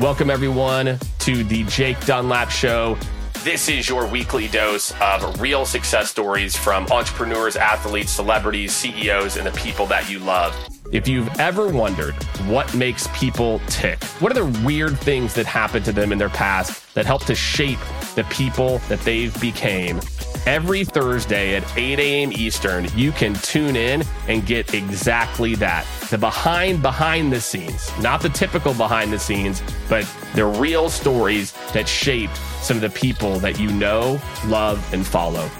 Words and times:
Welcome, 0.00 0.28
everyone, 0.28 0.98
to 1.20 1.44
the 1.44 1.62
Jake 1.64 2.04
Dunlap 2.04 2.50
Show. 2.50 2.98
This 3.44 3.68
is 3.68 3.88
your 3.88 4.08
weekly 4.08 4.48
dose 4.48 4.92
of 5.00 5.40
real 5.40 5.64
success 5.64 6.10
stories 6.10 6.56
from 6.56 6.88
entrepreneurs, 6.88 7.54
athletes, 7.54 8.10
celebrities, 8.10 8.74
CEOs, 8.74 9.36
and 9.36 9.46
the 9.46 9.52
people 9.52 9.86
that 9.86 10.10
you 10.10 10.18
love. 10.18 10.52
If 10.90 11.06
you've 11.06 11.28
ever 11.38 11.68
wondered 11.68 12.14
what 12.46 12.74
makes 12.74 13.06
people 13.14 13.60
tick, 13.68 14.02
what 14.18 14.36
are 14.36 14.44
the 14.44 14.66
weird 14.66 14.98
things 14.98 15.32
that 15.34 15.46
happened 15.46 15.84
to 15.84 15.92
them 15.92 16.10
in 16.10 16.18
their 16.18 16.28
past 16.28 16.92
that 16.94 17.06
help 17.06 17.24
to 17.26 17.36
shape 17.36 17.78
the 18.16 18.24
people 18.30 18.78
that 18.88 18.98
they've 19.02 19.40
became, 19.40 20.00
every 20.46 20.84
Thursday 20.84 21.56
at 21.56 21.76
8 21.76 21.98
a.m. 21.98 22.32
Eastern, 22.32 22.86
you 22.94 23.12
can 23.12 23.34
tune 23.34 23.76
in 23.76 24.02
and 24.28 24.44
get 24.46 24.74
exactly 24.74 25.54
that. 25.56 25.86
The 26.10 26.18
behind 26.18 26.82
behind 26.82 27.32
the 27.32 27.40
scenes, 27.40 27.90
not 28.00 28.20
the 28.20 28.28
typical 28.28 28.74
behind 28.74 29.12
the 29.12 29.18
scenes, 29.18 29.62
but 29.88 30.08
the 30.34 30.44
real 30.44 30.88
stories 30.90 31.52
that 31.72 31.88
shaped 31.88 32.36
some 32.60 32.76
of 32.76 32.82
the 32.82 32.90
people 32.90 33.38
that 33.40 33.58
you 33.58 33.70
know, 33.72 34.20
love, 34.46 34.92
and 34.92 35.06
follow. 35.06 35.50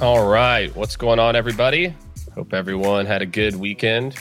All 0.00 0.28
right. 0.28 0.74
What's 0.76 0.96
going 0.96 1.18
on, 1.18 1.34
everybody? 1.34 1.94
Hope 2.34 2.54
everyone 2.54 3.04
had 3.04 3.20
a 3.20 3.26
good 3.26 3.56
weekend, 3.56 4.14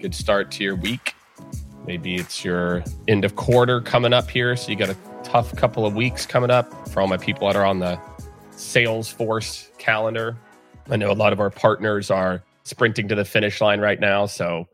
good 0.00 0.14
start 0.14 0.52
to 0.52 0.62
your 0.62 0.76
week. 0.76 1.14
Maybe 1.86 2.14
it's 2.14 2.44
your 2.44 2.84
end 3.08 3.24
of 3.24 3.34
quarter 3.34 3.80
coming 3.80 4.12
up 4.12 4.30
here, 4.30 4.56
so 4.56 4.70
you 4.70 4.76
got 4.76 4.90
a 4.90 4.96
tough 5.24 5.54
couple 5.56 5.84
of 5.84 5.94
weeks 5.94 6.26
coming 6.26 6.50
up 6.50 6.88
for 6.88 7.00
all 7.00 7.08
my 7.08 7.16
people 7.16 7.46
that 7.48 7.56
are 7.56 7.64
on 7.64 7.80
the 7.80 7.98
Salesforce 8.52 9.76
calendar. 9.78 10.36
I 10.88 10.96
know 10.96 11.10
a 11.10 11.14
lot 11.14 11.32
of 11.32 11.40
our 11.40 11.50
partners 11.50 12.10
are 12.10 12.42
sprinting 12.62 13.08
to 13.08 13.14
the 13.14 13.24
finish 13.24 13.60
line 13.60 13.80
right 13.80 13.98
now. 13.98 14.26
So 14.26 14.68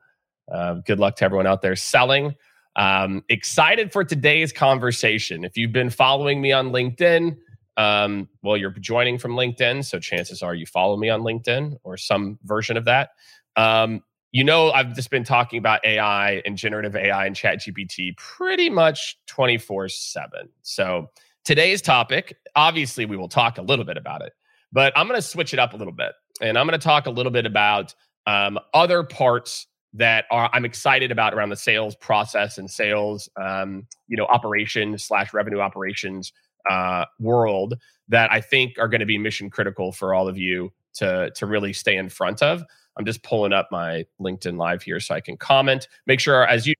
uh, 0.53 0.75
good 0.87 0.99
luck 0.99 1.17
to 1.17 1.25
everyone 1.25 1.47
out 1.47 1.63
there 1.63 1.77
selling. 1.77 2.35
Um, 2.77 3.25
excited 3.29 3.93
for 3.93 4.05
today's 4.05 4.53
conversation. 4.53 5.45
If 5.45 5.57
you've 5.57 5.73
been 5.73 5.91
following 5.91 6.41
me 6.41 6.53
on 6.53 6.71
LinkedIn, 6.71 7.37
um, 7.77 8.29
well, 8.43 8.57
you're 8.57 8.71
joining 8.71 9.19
from 9.19 9.33
LinkedIn. 9.33 9.85
So 9.85 9.99
chances 9.99 10.43
are 10.43 10.55
you 10.55 10.67
follow 10.67 10.97
me 10.97 11.09
on 11.09 11.23
LinkedIn 11.23 11.77
or 11.83 11.97
some 11.97 12.39
version 12.45 12.77
of 12.77 12.85
that. 12.85 13.11
Um, 13.57 14.03
you 14.33 14.45
know, 14.45 14.71
I've 14.71 14.95
just 14.95 15.11
been 15.11 15.25
talking 15.25 15.59
about 15.59 15.85
AI 15.85 16.43
and 16.45 16.57
generative 16.57 16.95
AI 16.95 17.27
and 17.27 17.35
chat 17.35 17.61
GPT 17.61 18.17
pretty 18.17 18.71
much 18.71 19.19
24 19.27 19.89
7. 19.89 20.31
So 20.63 21.11
today's 21.45 21.83
topic, 21.83 22.37
obviously, 22.55 23.07
we 23.07 23.17
will 23.17 23.29
talk 23.29 23.59
a 23.59 23.63
little 23.63 23.85
bit 23.85 23.97
about 23.97 24.23
it, 24.23 24.33
but 24.73 24.93
I'm 24.97 25.09
going 25.09 25.19
to 25.19 25.27
switch 25.27 25.53
it 25.53 25.59
up 25.59 25.75
a 25.75 25.77
little 25.77 25.93
bit. 25.93 26.13
And 26.41 26.57
I'm 26.57 26.67
going 26.67 26.79
to 26.79 26.85
talk 26.85 27.07
a 27.07 27.11
little 27.11 27.33
bit 27.33 27.45
about 27.45 27.95
um, 28.27 28.59
other 28.73 29.03
parts 29.03 29.67
that 29.95 30.27
are 30.31 30.49
I'm 30.53 30.65
excited 30.65 31.11
about 31.11 31.35
around 31.35 31.49
the 31.49 31.57
sales 31.57 31.97
process 31.97 32.59
and 32.59 32.71
sales, 32.71 33.29
um, 33.41 33.87
you 34.07 34.17
know, 34.17 34.27
operations 34.27 35.05
slash 35.05 35.35
revenue 35.35 35.59
operations 35.59 36.33
uh, 36.71 37.07
world 37.19 37.75
that 38.09 38.31
I 38.31 38.41
think 38.41 38.79
are 38.79 38.89
going 38.89 39.01
to 39.01 39.07
be 39.07 39.19
mission 39.19 39.51
critical 39.51 39.91
for 39.93 40.15
all 40.15 40.29
of 40.29 40.39
you 40.39 40.73
to 40.95 41.31
to 41.35 41.47
really 41.47 41.73
stay 41.73 41.97
in 41.97 42.09
front 42.09 42.43
of. 42.43 42.63
I'm 42.97 43.05
just 43.05 43.23
pulling 43.23 43.53
up 43.53 43.69
my 43.71 44.05
LinkedIn 44.21 44.57
Live 44.59 44.83
here 44.83 45.01
so 45.01 45.15
I 45.15 45.21
can 45.21 45.37
comment. 45.37 45.89
Make 46.07 46.21
sure 46.21 46.47
as 46.47 46.67
you 46.67 46.75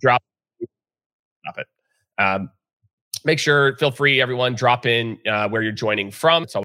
drop, 0.00 0.22
drop 1.44 1.58
it. 1.58 1.66
Um, 2.22 2.50
make 3.24 3.38
sure, 3.38 3.76
feel 3.76 3.90
free, 3.90 4.20
everyone, 4.20 4.54
drop 4.54 4.86
in 4.86 5.18
uh, 5.26 5.48
where 5.48 5.62
you're 5.62 5.72
joining 5.72 6.10
from. 6.10 6.44
It's 6.44 6.56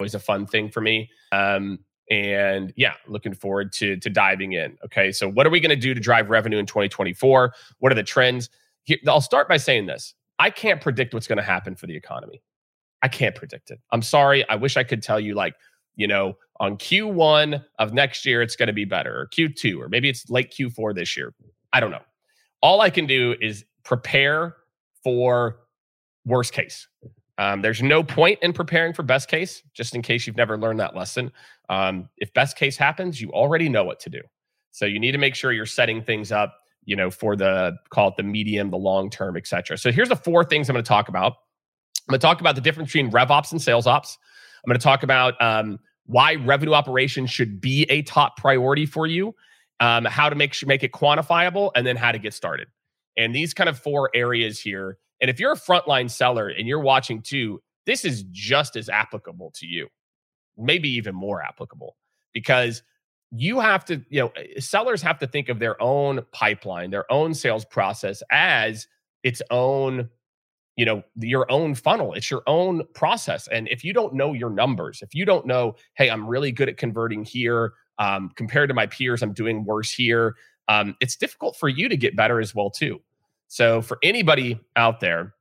always 0.00 0.14
a 0.14 0.20
fun 0.20 0.46
thing 0.46 0.70
for 0.70 0.80
me. 0.80 1.10
Um, 1.32 1.78
and 2.10 2.72
yeah, 2.76 2.94
looking 3.08 3.34
forward 3.34 3.72
to 3.72 3.96
to 3.96 4.08
diving 4.08 4.52
in. 4.52 4.76
Okay, 4.84 5.10
so 5.10 5.28
what 5.28 5.46
are 5.46 5.50
we 5.50 5.60
going 5.60 5.70
to 5.70 5.76
do 5.76 5.92
to 5.92 6.00
drive 6.00 6.30
revenue 6.30 6.58
in 6.58 6.66
2024? 6.66 7.52
What 7.78 7.90
are 7.90 7.96
the 7.96 8.02
trends? 8.02 8.48
Here, 8.84 8.98
I'll 9.08 9.20
start 9.20 9.48
by 9.48 9.56
saying 9.56 9.86
this: 9.86 10.14
I 10.38 10.50
can't 10.50 10.80
predict 10.80 11.14
what's 11.14 11.26
going 11.26 11.38
to 11.38 11.42
happen 11.42 11.74
for 11.74 11.86
the 11.86 11.96
economy. 11.96 12.42
I 13.02 13.08
can't 13.08 13.34
predict 13.34 13.70
it. 13.70 13.80
I'm 13.90 14.02
sorry. 14.02 14.48
I 14.48 14.56
wish 14.56 14.76
I 14.76 14.84
could 14.84 15.02
tell 15.02 15.18
you 15.18 15.34
like 15.34 15.54
you 15.96 16.06
know, 16.06 16.36
on 16.60 16.76
Q1 16.76 17.64
of 17.78 17.92
next 17.92 18.24
year, 18.24 18.42
it's 18.42 18.56
going 18.56 18.68
to 18.68 18.72
be 18.72 18.84
better, 18.84 19.20
or 19.20 19.26
Q2, 19.26 19.78
or 19.78 19.88
maybe 19.88 20.08
it's 20.08 20.28
late 20.30 20.50
Q4 20.50 20.94
this 20.94 21.16
year. 21.16 21.34
I 21.72 21.80
don't 21.80 21.90
know. 21.90 22.02
All 22.62 22.80
I 22.80 22.90
can 22.90 23.06
do 23.06 23.34
is 23.40 23.64
prepare 23.84 24.56
for 25.02 25.58
worst 26.24 26.52
case. 26.52 26.88
Um, 27.38 27.60
there's 27.60 27.82
no 27.82 28.02
point 28.02 28.38
in 28.42 28.52
preparing 28.52 28.94
for 28.94 29.02
best 29.02 29.28
case, 29.28 29.62
just 29.74 29.94
in 29.94 30.02
case 30.02 30.26
you've 30.26 30.36
never 30.36 30.56
learned 30.56 30.80
that 30.80 30.96
lesson. 30.96 31.30
Um, 31.68 32.08
if 32.16 32.32
best 32.32 32.56
case 32.56 32.76
happens, 32.76 33.20
you 33.20 33.30
already 33.30 33.68
know 33.68 33.84
what 33.84 34.00
to 34.00 34.10
do. 34.10 34.22
So 34.70 34.86
you 34.86 34.98
need 34.98 35.12
to 35.12 35.18
make 35.18 35.34
sure 35.34 35.52
you're 35.52 35.66
setting 35.66 36.02
things 36.02 36.32
up, 36.32 36.58
you 36.84 36.96
know, 36.96 37.10
for 37.10 37.36
the 37.36 37.76
call 37.90 38.08
it 38.08 38.16
the 38.16 38.22
medium, 38.22 38.70
the 38.70 38.78
long 38.78 39.10
term, 39.10 39.36
et 39.36 39.46
cetera. 39.46 39.76
So 39.76 39.92
here's 39.92 40.08
the 40.08 40.16
four 40.16 40.44
things 40.44 40.68
I'm 40.68 40.74
going 40.74 40.84
to 40.84 40.88
talk 40.88 41.08
about. 41.08 41.32
I'm 42.08 42.12
going 42.12 42.20
to 42.20 42.26
talk 42.26 42.40
about 42.40 42.54
the 42.54 42.60
difference 42.60 42.88
between 42.92 43.10
rev 43.10 43.30
ops 43.30 43.52
and 43.52 43.60
sales 43.60 43.86
ops. 43.86 44.16
I'm 44.64 44.70
going 44.70 44.78
to 44.78 44.84
talk 44.84 45.02
about 45.02 45.40
um, 45.40 45.78
why 46.06 46.34
revenue 46.36 46.72
operations 46.72 47.30
should 47.30 47.60
be 47.60 47.84
a 47.90 48.02
top 48.02 48.36
priority 48.36 48.86
for 48.86 49.06
you, 49.06 49.34
um, 49.80 50.04
how 50.04 50.28
to 50.28 50.36
make 50.36 50.54
sure 50.54 50.66
make 50.66 50.82
it 50.82 50.92
quantifiable, 50.92 51.70
and 51.74 51.86
then 51.86 51.96
how 51.96 52.12
to 52.12 52.18
get 52.18 52.32
started. 52.32 52.68
And 53.16 53.34
these 53.34 53.54
kind 53.54 53.68
of 53.68 53.78
four 53.78 54.10
areas 54.14 54.60
here. 54.60 54.98
And 55.20 55.30
if 55.30 55.40
you're 55.40 55.52
a 55.52 55.56
frontline 55.56 56.10
seller 56.10 56.48
and 56.48 56.68
you're 56.68 56.80
watching 56.80 57.22
too, 57.22 57.62
this 57.86 58.04
is 58.04 58.24
just 58.30 58.76
as 58.76 58.88
applicable 58.88 59.52
to 59.56 59.66
you, 59.66 59.88
maybe 60.56 60.88
even 60.90 61.14
more 61.14 61.42
applicable, 61.42 61.96
because 62.32 62.82
you 63.32 63.58
have 63.60 63.84
to, 63.86 64.02
you 64.08 64.20
know, 64.20 64.32
sellers 64.58 65.02
have 65.02 65.18
to 65.18 65.26
think 65.26 65.48
of 65.48 65.58
their 65.58 65.80
own 65.82 66.20
pipeline, 66.32 66.90
their 66.90 67.10
own 67.10 67.34
sales 67.34 67.64
process 67.64 68.22
as 68.30 68.86
its 69.22 69.42
own 69.50 70.08
you 70.76 70.84
know 70.84 71.02
your 71.16 71.50
own 71.50 71.74
funnel 71.74 72.12
it's 72.12 72.30
your 72.30 72.42
own 72.46 72.82
process 72.94 73.48
and 73.48 73.66
if 73.68 73.82
you 73.82 73.92
don't 73.92 74.14
know 74.14 74.32
your 74.32 74.50
numbers 74.50 75.00
if 75.02 75.14
you 75.14 75.24
don't 75.24 75.46
know 75.46 75.74
hey 75.94 76.10
i'm 76.10 76.26
really 76.26 76.52
good 76.52 76.68
at 76.68 76.76
converting 76.76 77.24
here 77.24 77.72
um, 77.98 78.30
compared 78.36 78.68
to 78.68 78.74
my 78.74 78.86
peers 78.86 79.22
i'm 79.22 79.32
doing 79.32 79.64
worse 79.64 79.90
here 79.90 80.34
um, 80.68 80.96
it's 81.00 81.16
difficult 81.16 81.56
for 81.56 81.68
you 81.68 81.88
to 81.88 81.96
get 81.96 82.16
better 82.16 82.40
as 82.40 82.54
well 82.54 82.70
too. 82.70 83.00
So 83.48 83.80
for 83.80 83.98
anybody 84.02 84.58
out 84.74 85.00
there 85.00 85.34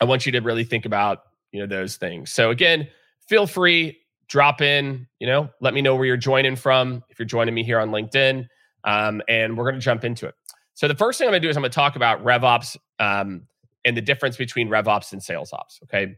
i 0.00 0.04
want 0.04 0.26
you 0.26 0.32
to 0.32 0.40
really 0.40 0.64
think 0.64 0.84
about 0.84 1.20
you 1.52 1.60
know 1.60 1.66
those 1.66 1.96
things. 1.96 2.32
So 2.32 2.50
again 2.50 2.88
feel 3.26 3.46
free 3.46 3.98
drop 4.28 4.60
in 4.60 5.06
you 5.18 5.26
know 5.26 5.48
let 5.60 5.74
me 5.74 5.82
know 5.82 5.94
where 5.94 6.04
you're 6.04 6.16
joining 6.16 6.56
from 6.56 7.02
if 7.10 7.18
you're 7.18 7.26
joining 7.26 7.54
me 7.54 7.62
here 7.62 7.78
on 7.78 7.90
linkedin 7.90 8.46
um, 8.84 9.22
and 9.28 9.56
we're 9.56 9.64
going 9.64 9.74
to 9.74 9.80
jump 9.80 10.04
into 10.04 10.26
it. 10.26 10.34
So 10.74 10.88
the 10.88 10.94
first 10.94 11.18
thing 11.18 11.28
i'm 11.28 11.32
going 11.32 11.42
to 11.42 11.46
do 11.46 11.50
is 11.50 11.56
i'm 11.56 11.62
going 11.62 11.70
to 11.70 11.74
talk 11.74 11.96
about 11.96 12.22
revops 12.24 12.76
um, 12.98 13.46
and 13.84 13.96
the 13.96 14.00
difference 14.00 14.36
between 14.36 14.68
rev 14.68 14.88
ops 14.88 15.12
and 15.12 15.22
sales 15.22 15.52
ops. 15.52 15.80
Okay. 15.84 16.16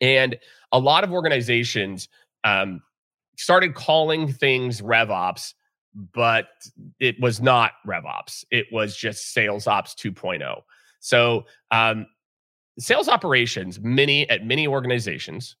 And 0.00 0.38
a 0.72 0.78
lot 0.78 1.04
of 1.04 1.12
organizations 1.12 2.08
um, 2.44 2.80
started 3.36 3.74
calling 3.74 4.32
things 4.32 4.80
rev 4.80 5.10
ops, 5.10 5.54
but 5.94 6.46
it 6.98 7.20
was 7.20 7.40
not 7.40 7.72
rev 7.84 8.04
ops. 8.06 8.44
It 8.50 8.66
was 8.72 8.96
just 8.96 9.32
sales 9.32 9.66
ops 9.66 9.94
2.0. 9.94 10.62
So, 11.00 11.44
um, 11.70 12.06
sales 12.78 13.08
operations, 13.08 13.80
many 13.80 14.28
at 14.30 14.46
many 14.46 14.66
organizations, 14.66 15.56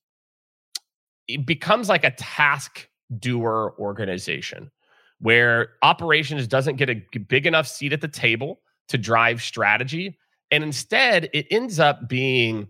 it 1.28 1.44
becomes 1.44 1.88
like 1.88 2.04
a 2.04 2.12
task 2.12 2.88
doer 3.18 3.74
organization 3.78 4.70
where 5.18 5.70
operations 5.82 6.46
doesn't 6.46 6.76
get 6.76 6.90
a 6.90 7.02
big 7.28 7.46
enough 7.46 7.68
seat 7.68 7.92
at 7.92 8.00
the 8.00 8.08
table 8.08 8.60
to 8.88 8.98
drive 8.98 9.42
strategy 9.42 10.18
and 10.52 10.62
instead, 10.62 11.28
it 11.32 11.46
ends 11.50 11.80
up 11.80 12.08
being 12.08 12.68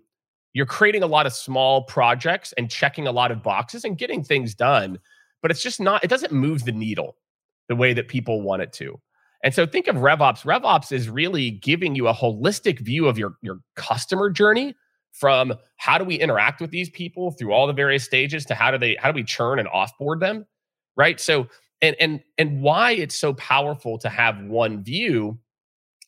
you're 0.54 0.66
creating 0.66 1.02
a 1.02 1.06
lot 1.06 1.26
of 1.26 1.32
small 1.32 1.82
projects 1.84 2.52
and 2.56 2.70
checking 2.70 3.06
a 3.06 3.12
lot 3.12 3.30
of 3.30 3.42
boxes 3.42 3.84
and 3.84 3.98
getting 3.98 4.22
things 4.22 4.54
done, 4.54 4.98
but 5.40 5.50
it's 5.50 5.62
just 5.62 5.80
not, 5.80 6.04
it 6.04 6.08
doesn't 6.08 6.32
move 6.32 6.64
the 6.64 6.72
needle 6.72 7.16
the 7.68 7.76
way 7.76 7.92
that 7.94 8.08
people 8.08 8.42
want 8.42 8.62
it 8.62 8.72
to. 8.74 9.00
And 9.42 9.54
so 9.54 9.66
think 9.66 9.88
of 9.88 9.96
RevOps. 9.96 10.44
RevOps 10.44 10.92
is 10.92 11.08
really 11.08 11.50
giving 11.50 11.94
you 11.94 12.06
a 12.06 12.14
holistic 12.14 12.80
view 12.80 13.08
of 13.08 13.18
your, 13.18 13.34
your 13.42 13.60
customer 13.76 14.30
journey 14.30 14.74
from 15.12 15.54
how 15.76 15.98
do 15.98 16.04
we 16.04 16.16
interact 16.16 16.60
with 16.60 16.70
these 16.70 16.90
people 16.90 17.32
through 17.32 17.52
all 17.52 17.66
the 17.66 17.72
various 17.72 18.04
stages 18.04 18.44
to 18.46 18.54
how 18.54 18.70
do 18.70 18.78
they 18.78 18.96
how 18.96 19.10
do 19.10 19.14
we 19.14 19.22
churn 19.22 19.58
and 19.58 19.68
offboard 19.68 20.20
them 20.20 20.46
right 20.96 21.20
so 21.20 21.46
and 21.82 21.94
and 22.00 22.22
and 22.38 22.62
why 22.62 22.92
it's 22.92 23.14
so 23.14 23.34
powerful 23.34 23.98
to 23.98 24.08
have 24.08 24.40
one 24.44 24.82
view 24.82 25.38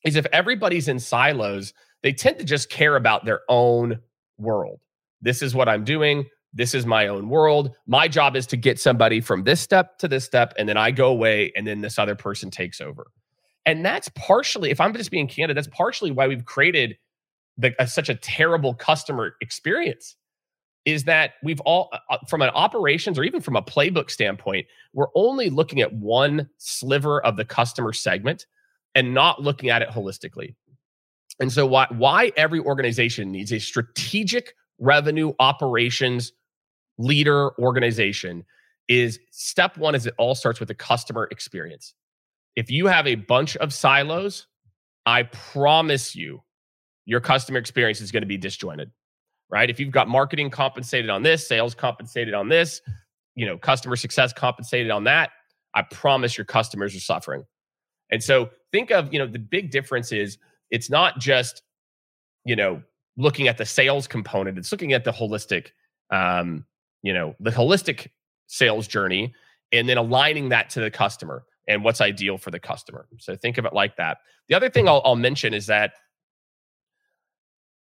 is 0.05 0.17
if 0.17 0.27
everybody's 0.33 0.89
in 0.89 0.99
silos, 0.99 1.73
they 2.03 2.13
tend 2.13 2.39
to 2.39 2.45
just 2.45 2.71
care 2.71 2.97
about 2.97 3.25
their 3.25 3.41
own 3.49 3.99
world. 4.39 4.81
This 5.23 5.43
is 5.43 5.55
what 5.55 5.69
I'm 5.69 5.85
doing. 5.85 6.27
This 6.53 6.75
is 6.75 6.87
my 6.87 7.09
own 7.09 7.29
world. 7.29 7.75
My 7.87 8.07
job 8.07 8.37
is 8.37 8.47
to 8.49 8.57
get 8.57 8.79
somebody 8.79 9.21
from 9.21 9.43
this 9.43 9.61
step 9.61 9.99
to 9.99 10.09
this 10.09 10.25
step, 10.25 10.55
and 10.59 10.69
then 10.69 10.77
I 10.77 10.91
go 10.91 11.09
away, 11.09 11.53
and 11.57 11.67
then 11.67 11.81
this 11.81 11.99
other 11.99 12.15
person 12.15 12.51
takes 12.51 12.81
over. 12.81 13.07
And 13.67 13.85
that's 13.85 14.11
partially, 14.11 14.71
if 14.71 14.81
I'm 14.81 14.95
just 14.95 15.11
being 15.11 15.27
candid, 15.27 15.57
that's 15.57 15.69
partially 15.69 16.11
why 16.11 16.29
we've 16.29 16.45
created 16.45 16.97
the, 17.57 17.75
such 17.87 18.09
a 18.09 18.15
terrible 18.15 18.75
customer 18.75 19.35
experience. 19.41 20.17
Is 20.85 21.05
that 21.05 21.33
we've 21.43 21.61
all, 21.61 21.89
uh, 21.95 21.99
uh 22.11 22.19
from 22.29 22.43
an 22.43 22.51
operations 22.51 23.19
or 23.19 23.25
even 23.25 23.41
from 23.41 23.57
a 23.57 23.63
playbook 23.63 24.11
standpoint, 24.11 24.67
we're 24.93 25.09
only 25.15 25.49
looking 25.49 25.81
at 25.81 25.95
one 25.95 26.51
sliver 26.59 27.25
of 27.25 27.37
the 27.37 27.45
customer 27.45 27.95
segment 27.95 28.45
and 28.95 29.15
not 29.15 29.43
looking 29.43 29.71
at 29.71 29.83
it 29.83 29.89
holistically. 29.89 30.55
And 31.41 31.53
so 31.53 31.67
why 31.67 31.87
why 31.91 32.33
every 32.37 32.61
organization 32.61 33.33
needs 33.33 33.53
a 33.53 33.59
strategic 33.59 34.55
revenue 34.79 35.33
operations 35.39 36.33
leader 36.99 37.59
organization 37.59 38.45
is 38.89 39.19
step 39.31 39.77
1 39.77 39.95
is 39.95 40.07
it 40.07 40.15
all 40.19 40.35
starts 40.35 40.61
with 40.61 40.69
the 40.69 40.75
customer 40.75 41.27
experience. 41.31 41.95
If 42.55 42.71
you 42.71 42.87
have 42.87 43.07
a 43.07 43.17
bunch 43.17 43.57
of 43.57 43.73
silos, 43.73 44.47
I 45.07 45.25
promise 45.25 46.15
you 46.15 46.43
your 47.05 47.21
customer 47.21 47.59
experience 47.59 48.01
is 48.01 48.13
going 48.13 48.23
to 48.23 48.29
be 48.29 48.39
disjointed. 48.39 48.91
Right? 49.51 49.71
If 49.71 49.79
you've 49.79 49.93
got 49.93 50.09
marketing 50.09 50.51
compensated 50.51 51.11
on 51.11 51.23
this, 51.23 51.47
sales 51.47 51.75
compensated 51.75 52.35
on 52.35 52.49
this, 52.49 52.81
you 53.35 53.47
know, 53.47 53.59
customer 53.59 53.95
success 53.97 54.33
compensated 54.33 54.91
on 54.91 55.05
that, 55.05 55.31
I 55.75 55.83
promise 55.83 56.39
your 56.39 56.45
customers 56.45 56.95
are 56.97 57.01
suffering. 57.01 57.45
And 58.11 58.23
so 58.23 58.51
think 58.75 58.91
of, 58.91 59.13
you 59.13 59.21
know, 59.21 59.27
the 59.27 59.39
big 59.39 59.71
difference 59.71 60.11
is 60.11 60.37
it's 60.73 60.91
not 60.91 61.21
just, 61.21 61.63
you 62.45 62.57
know, 62.57 62.83
looking 63.17 63.47
at 63.47 63.57
the 63.57 63.65
sales 63.65 64.09
component, 64.09 64.59
it's 64.59 64.73
looking 64.73 64.93
at 64.93 65.05
the 65.05 65.13
holistic, 65.13 65.69
um, 66.11 66.67
you 67.03 67.13
know, 67.13 67.37
the 67.39 67.53
holistic 67.53 68.09
sales 68.49 68.89
journey 68.89 69.33
and 69.71 69.89
then 69.89 69.97
aligning 69.97 70.49
that 70.49 70.71
to 70.71 70.81
the 70.81 70.91
customer 70.91 71.45
and 71.69 71.85
what's 71.85 72.01
ideal 72.01 72.37
for 72.37 72.51
the 72.51 72.59
customer. 72.59 73.07
So 73.21 73.37
think 73.37 73.59
of 73.59 73.65
it 73.65 73.73
like 73.73 73.97
that. 73.97 74.19
The 74.49 74.57
other 74.57 74.69
thing 74.69 74.89
I'll, 74.89 75.03
I'll 75.05 75.15
mention 75.15 75.55
is 75.55 75.67
that 75.67 75.93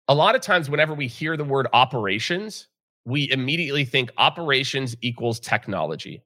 a 0.09 0.15
lot 0.15 0.35
of 0.35 0.43
times, 0.43 0.69
whenever 0.69 0.93
we 0.93 1.07
hear 1.07 1.39
the 1.39 1.45
word 1.45 1.69
operations, 1.73 2.69
we 3.07 3.31
immediately 3.31 3.87
think 3.87 4.11
operations 4.19 4.95
equals 5.01 5.41
technology. 5.41 6.23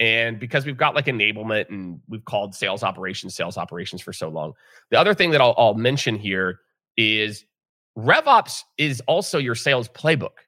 And 0.00 0.38
because 0.40 0.66
we've 0.66 0.76
got 0.76 0.94
like 0.94 1.06
enablement 1.06 1.68
and 1.68 2.00
we've 2.08 2.24
called 2.24 2.54
sales 2.54 2.82
operations 2.82 3.34
sales 3.34 3.56
operations 3.56 4.02
for 4.02 4.12
so 4.12 4.28
long. 4.28 4.52
The 4.90 4.98
other 4.98 5.14
thing 5.14 5.30
that 5.30 5.40
I'll, 5.40 5.54
I'll 5.56 5.74
mention 5.74 6.16
here 6.16 6.60
is 6.96 7.44
RevOps 7.96 8.62
is 8.78 9.00
also 9.06 9.38
your 9.38 9.54
sales 9.54 9.88
playbook. 9.88 10.46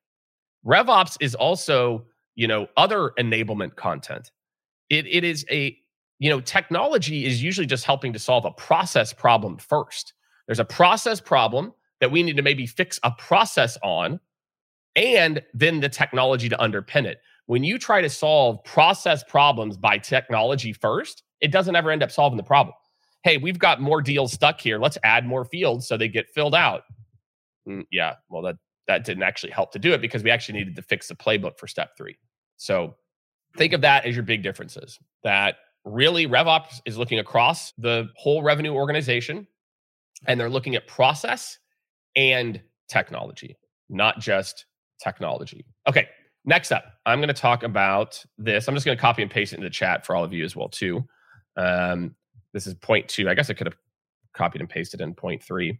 RevOps 0.66 1.16
is 1.20 1.34
also, 1.34 2.06
you 2.34 2.48
know, 2.48 2.68
other 2.76 3.12
enablement 3.18 3.76
content. 3.76 4.30
It, 4.90 5.06
it 5.06 5.24
is 5.24 5.44
a, 5.50 5.76
you 6.18 6.30
know, 6.30 6.40
technology 6.40 7.26
is 7.26 7.42
usually 7.42 7.66
just 7.66 7.84
helping 7.84 8.12
to 8.12 8.18
solve 8.18 8.44
a 8.44 8.50
process 8.50 9.12
problem 9.12 9.58
first. 9.58 10.14
There's 10.46 10.60
a 10.60 10.64
process 10.64 11.20
problem 11.20 11.72
that 12.00 12.10
we 12.10 12.22
need 12.22 12.36
to 12.36 12.42
maybe 12.42 12.66
fix 12.66 12.98
a 13.02 13.10
process 13.12 13.78
on 13.82 14.20
and 14.96 15.42
then 15.52 15.80
the 15.80 15.88
technology 15.88 16.48
to 16.48 16.56
underpin 16.56 17.04
it. 17.04 17.18
When 17.46 17.62
you 17.62 17.78
try 17.78 18.00
to 18.00 18.08
solve 18.08 18.64
process 18.64 19.22
problems 19.24 19.76
by 19.76 19.98
technology 19.98 20.72
first, 20.72 21.22
it 21.40 21.52
doesn't 21.52 21.76
ever 21.76 21.90
end 21.90 22.02
up 22.02 22.10
solving 22.10 22.36
the 22.36 22.42
problem. 22.42 22.74
Hey, 23.22 23.38
we've 23.38 23.58
got 23.58 23.80
more 23.80 24.00
deals 24.00 24.32
stuck 24.32 24.60
here. 24.60 24.78
Let's 24.78 24.98
add 25.02 25.26
more 25.26 25.44
fields 25.44 25.86
so 25.86 25.96
they 25.96 26.08
get 26.08 26.28
filled 26.34 26.54
out. 26.54 26.82
Mm, 27.68 27.84
yeah, 27.90 28.14
well, 28.28 28.42
that 28.42 28.56
that 28.86 29.04
didn't 29.04 29.22
actually 29.22 29.52
help 29.52 29.72
to 29.72 29.78
do 29.78 29.92
it 29.92 30.00
because 30.00 30.22
we 30.22 30.30
actually 30.30 30.58
needed 30.58 30.76
to 30.76 30.82
fix 30.82 31.08
the 31.08 31.14
playbook 31.14 31.58
for 31.58 31.66
step 31.66 31.96
three. 31.96 32.16
So 32.56 32.96
think 33.56 33.72
of 33.72 33.80
that 33.80 34.04
as 34.04 34.14
your 34.14 34.24
big 34.24 34.42
differences. 34.42 34.98
That 35.22 35.56
really 35.84 36.26
RevOps 36.26 36.80
is 36.84 36.98
looking 36.98 37.18
across 37.18 37.72
the 37.78 38.08
whole 38.16 38.42
revenue 38.42 38.72
organization 38.72 39.46
and 40.26 40.38
they're 40.38 40.50
looking 40.50 40.74
at 40.74 40.86
process 40.86 41.58
and 42.16 42.60
technology, 42.88 43.56
not 43.88 44.18
just 44.20 44.66
technology. 45.02 45.64
Okay, 45.88 46.08
next 46.44 46.72
up, 46.72 46.84
I'm 47.06 47.18
going 47.18 47.28
to 47.28 47.34
talk 47.34 47.62
about 47.62 48.24
this. 48.38 48.68
I'm 48.68 48.74
just 48.74 48.86
going 48.86 48.96
to 48.96 49.00
copy 49.00 49.22
and 49.22 49.30
paste 49.30 49.52
it 49.52 49.56
in 49.56 49.62
the 49.62 49.70
chat 49.70 50.04
for 50.04 50.14
all 50.14 50.24
of 50.24 50.32
you 50.32 50.44
as 50.44 50.54
well 50.56 50.68
too. 50.68 51.04
Um, 51.56 52.14
this 52.52 52.66
is 52.66 52.74
point 52.74 53.08
two. 53.08 53.28
I 53.28 53.34
guess 53.34 53.50
I 53.50 53.54
could 53.54 53.66
have 53.66 53.76
copied 54.32 54.60
and 54.60 54.68
pasted 54.68 55.00
in 55.00 55.14
point 55.14 55.42
three. 55.42 55.78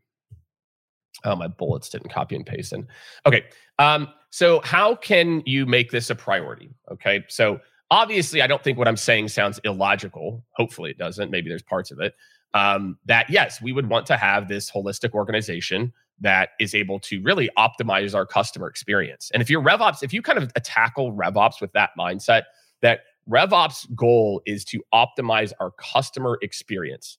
Oh, 1.25 1.37
my 1.37 1.47
bullets 1.47 1.89
didn't 1.89 2.11
copy 2.11 2.37
and 2.37 2.45
paste 2.45 2.73
in. 2.73 2.87
Okay, 3.25 3.45
um, 3.79 4.09
so 4.31 4.61
how 4.65 4.97
can 4.97 5.43
you 5.47 5.65
make 5.65 5.91
this 5.91 6.11
a 6.11 6.15
priority? 6.15 6.75
Okay, 6.91 7.25
so 7.29 7.61
obviously, 7.91 8.43
I 8.43 8.47
don't 8.47 8.63
think 8.63 8.79
what 8.79 8.89
I'm 8.89 8.97
saying 8.97 9.29
sounds 9.29 9.61
illogical. 9.65 10.45
Hopefully, 10.53 10.91
it 10.91 10.99
doesn't. 10.99 11.31
Maybe 11.31 11.49
there's 11.49 11.63
parts 11.63 11.93
of 11.93 12.01
it 12.01 12.15
um, 12.55 12.97
that 13.05 13.29
yes, 13.29 13.61
we 13.61 13.73
would 13.73 13.89
want 13.89 14.07
to 14.07 14.17
have 14.17 14.49
this 14.49 14.71
holistic 14.71 15.13
organization 15.13 15.93
that 16.21 16.51
is 16.61 16.75
able 16.75 17.01
to 17.01 17.21
really 17.23 17.51
optimize 17.59 18.15
our 18.15 18.25
customer 18.25 18.69
experience. 18.69 19.31
And 19.33 19.43
if 19.43 19.51
you're 19.51 19.63
RevOps, 19.63 20.03
if 20.03 20.13
you 20.13 20.23
kind 20.23 20.39
of 20.39 20.53
tackle 20.63 21.13
RevOps 21.13 21.61
with 21.61 21.73
that 21.73 21.91
mindset, 21.99 22.43
that 22.83 23.01
RevOps 23.29 23.93
goal 23.95 24.43
is 24.47 24.65
to 24.67 24.83
optimize 24.93 25.53
our 25.61 25.73
customer 25.73 26.39
experience. 26.43 27.19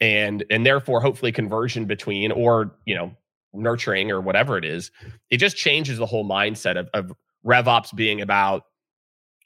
And 0.00 0.44
and 0.50 0.64
therefore 0.64 1.00
hopefully 1.00 1.32
conversion 1.32 1.84
between 1.84 2.30
or, 2.32 2.76
you 2.86 2.94
know, 2.94 3.12
nurturing 3.52 4.10
or 4.10 4.20
whatever 4.20 4.56
it 4.56 4.64
is, 4.64 4.90
it 5.30 5.38
just 5.38 5.56
changes 5.56 5.98
the 5.98 6.06
whole 6.06 6.28
mindset 6.28 6.78
of, 6.78 6.88
of 6.94 7.12
RevOps 7.44 7.94
being 7.94 8.20
about, 8.20 8.62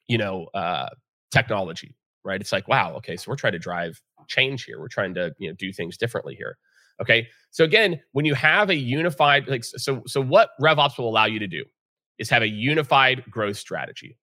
you 0.09 0.19
know, 0.19 0.47
uh, 0.55 0.89
technology, 1.31 1.97
right? 2.25 2.41
It's 2.41 2.53
like, 2.53 2.69
wow, 2.69 2.95
okay, 2.97 3.17
so 3.17 3.31
we're 3.31 3.37
trying 3.37 3.55
to 3.55 3.59
drive 3.59 4.01
change 4.29 4.65
here. 4.65 4.79
We're 4.79 4.89
trying 4.89 5.15
to, 5.15 5.35
you 5.39 5.49
know, 5.49 5.55
do 5.55 5.73
things 5.73 5.97
differently 5.97 6.35
here. 6.35 6.59
Okay. 7.01 7.29
So 7.51 7.65
again, 7.65 8.01
when 8.13 8.25
you 8.25 8.35
have 8.35 8.71
a 8.71 8.75
unified, 8.75 9.49
like, 9.49 9.65
so, 9.65 10.03
so 10.07 10.21
what 10.21 10.51
RevOps 10.61 10.99
will 10.99 11.09
allow 11.09 11.27
you 11.27 11.39
to 11.39 11.47
do 11.47 11.65
is 12.19 12.31
have 12.31 12.43
a 12.43 12.49
unified 12.49 13.25
growth 13.31 13.57
strategy. 13.57 14.19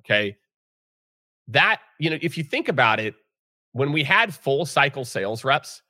Okay. 0.00 0.36
That, 1.48 1.80
you 1.98 2.10
know, 2.10 2.18
if 2.20 2.36
you 2.36 2.44
think 2.44 2.68
about 2.68 3.00
it, 3.00 3.14
when 3.72 3.92
we 3.92 4.02
had 4.02 4.34
full 4.34 4.66
cycle 4.66 5.04
sales 5.04 5.44
reps, 5.44 5.82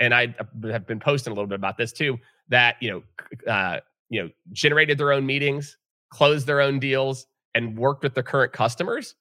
and 0.00 0.14
I 0.14 0.34
have 0.70 0.86
been 0.86 1.00
posting 1.00 1.32
a 1.32 1.34
little 1.34 1.48
bit 1.48 1.56
about 1.56 1.76
this 1.76 1.92
too, 1.92 2.18
that, 2.48 2.76
you 2.80 2.90
know, 2.90 3.50
uh, 3.50 3.80
you 4.10 4.22
know, 4.22 4.30
generated 4.52 4.98
their 4.98 5.12
own 5.12 5.26
meetings, 5.26 5.76
closed 6.10 6.46
their 6.46 6.60
own 6.60 6.78
deals, 6.78 7.26
and 7.54 7.76
worked 7.76 8.02
with 8.02 8.14
the 8.14 8.22
current 8.22 8.52
customers, 8.52 9.14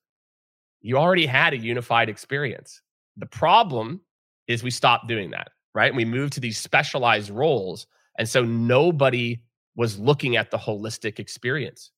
you 0.81 0.97
already 0.97 1.25
had 1.25 1.53
a 1.53 1.57
unified 1.57 2.09
experience. 2.09 2.81
The 3.17 3.25
problem 3.25 4.01
is 4.47 4.63
we 4.63 4.71
stopped 4.71 5.07
doing 5.07 5.31
that 5.31 5.49
right? 5.77 5.89
And 5.89 5.95
we 5.95 6.05
moved 6.05 6.33
to 6.33 6.39
these 6.39 6.57
specialized 6.57 7.29
roles. 7.29 7.85
And 8.17 8.27
so 8.27 8.43
nobody 8.43 9.41
was 9.75 9.99
looking 9.99 10.35
at 10.35 10.49
the 10.49 10.57
holistic 10.57 11.19
experience. 11.19 11.91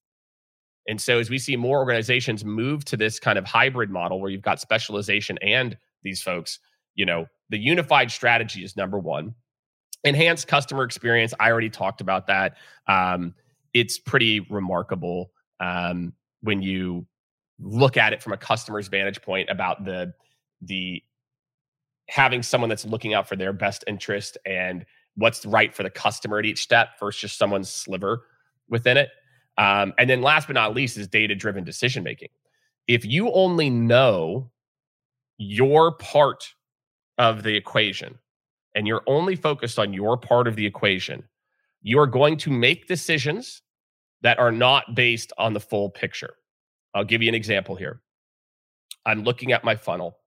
And 0.86 1.00
so 1.00 1.18
as 1.18 1.30
we 1.30 1.40
see 1.40 1.56
more 1.56 1.78
organizations 1.80 2.44
move 2.44 2.84
to 2.86 2.98
this 2.98 3.22
kind 3.22 3.38
of 3.38 3.46
hybrid 3.46 3.90
model 3.90 4.20
where 4.20 4.30
you've 4.30 4.42
got 4.42 4.60
specialization 4.60 5.38
and 5.42 5.78
these 6.04 6.22
folks, 6.22 6.60
you 6.96 7.06
know, 7.06 7.28
the 7.48 7.58
unified 7.58 8.12
strategy 8.12 8.66
is 8.66 8.76
number 8.76 9.00
one. 9.00 9.34
Enhanced 10.04 10.50
customer 10.50 10.84
experience. 10.84 11.34
I 11.40 11.50
already 11.50 11.70
talked 11.70 12.02
about 12.02 12.28
that. 12.28 12.58
Um, 12.86 13.34
it's 13.74 13.98
pretty 13.98 14.42
remarkable 14.42 15.32
um, 15.62 16.12
when 16.42 16.62
you 16.62 17.08
look 17.60 17.96
at 17.96 18.12
it 18.12 18.22
from 18.22 18.34
a 18.34 18.38
customer's 18.38 18.90
vantage 18.90 19.22
point 19.22 19.50
about 19.50 19.86
the 19.86 20.14
the 20.62 21.02
having 22.10 22.42
someone 22.42 22.70
that's 22.70 22.86
looking 22.86 23.14
out 23.14 23.30
for 23.30 23.36
their 23.36 23.54
best 23.54 23.84
interest 23.88 24.38
and 24.46 24.86
what's 25.16 25.46
right 25.46 25.74
for 25.74 25.84
the 25.84 25.90
customer 25.90 26.40
at 26.40 26.46
each 26.46 26.62
step 26.62 27.00
versus 27.00 27.22
just 27.22 27.38
someone's 27.38 27.70
sliver 27.70 28.24
within 28.68 28.98
it. 28.98 29.10
Um, 29.58 29.94
and 29.98 30.10
then 30.10 30.22
last 30.22 30.48
but 30.48 30.54
not 30.54 30.74
least 30.74 30.98
is 30.98 31.08
data 31.08 31.36
driven 31.36 31.64
decision 31.64 32.04
making. 32.04 32.30
If 32.88 33.06
you 33.06 33.32
only 33.32 33.70
know 33.70 34.50
your 35.38 35.94
part 35.94 36.56
of 37.18 37.44
the 37.44 37.56
equation 37.56 38.18
and 38.76 38.88
you're 38.88 39.04
only 39.06 39.36
focused 39.36 39.78
on 39.78 39.94
your 39.94 40.18
part 40.18 40.48
of 40.48 40.56
the 40.56 40.66
equation, 40.66 41.24
you 41.82 42.00
are 42.00 42.08
going 42.08 42.38
to 42.38 42.50
make 42.50 42.88
decisions 42.88 43.62
that 44.22 44.40
are 44.40 44.52
not 44.52 44.96
based 44.96 45.32
on 45.38 45.54
the 45.54 45.60
full 45.60 45.90
picture. 45.90 46.34
I'll 46.94 47.04
give 47.04 47.22
you 47.22 47.30
an 47.30 47.36
example 47.36 47.76
here. 47.76 48.02
I'm 49.06 49.24
looking 49.24 49.52
at 49.52 49.64
my 49.64 49.76
funnel 49.76 50.19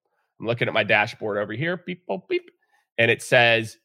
I'm 0.43 0.49
looking 0.49 0.67
at 0.67 0.75
my 0.75 0.83
dashboard 0.83 1.39
over 1.39 1.53
here, 1.53 1.77
beep, 1.87 2.05
beep, 2.09 2.21
beep, 2.29 2.51
and 2.99 3.13
it 3.13 3.23
says 3.23 3.79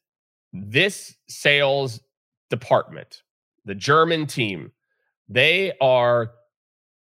this 0.52 1.16
sales 1.30 2.02
department, 2.50 3.22
the 3.66 3.76
German 3.76 4.26
team, 4.26 4.72
they 5.30 5.74
are 5.80 6.32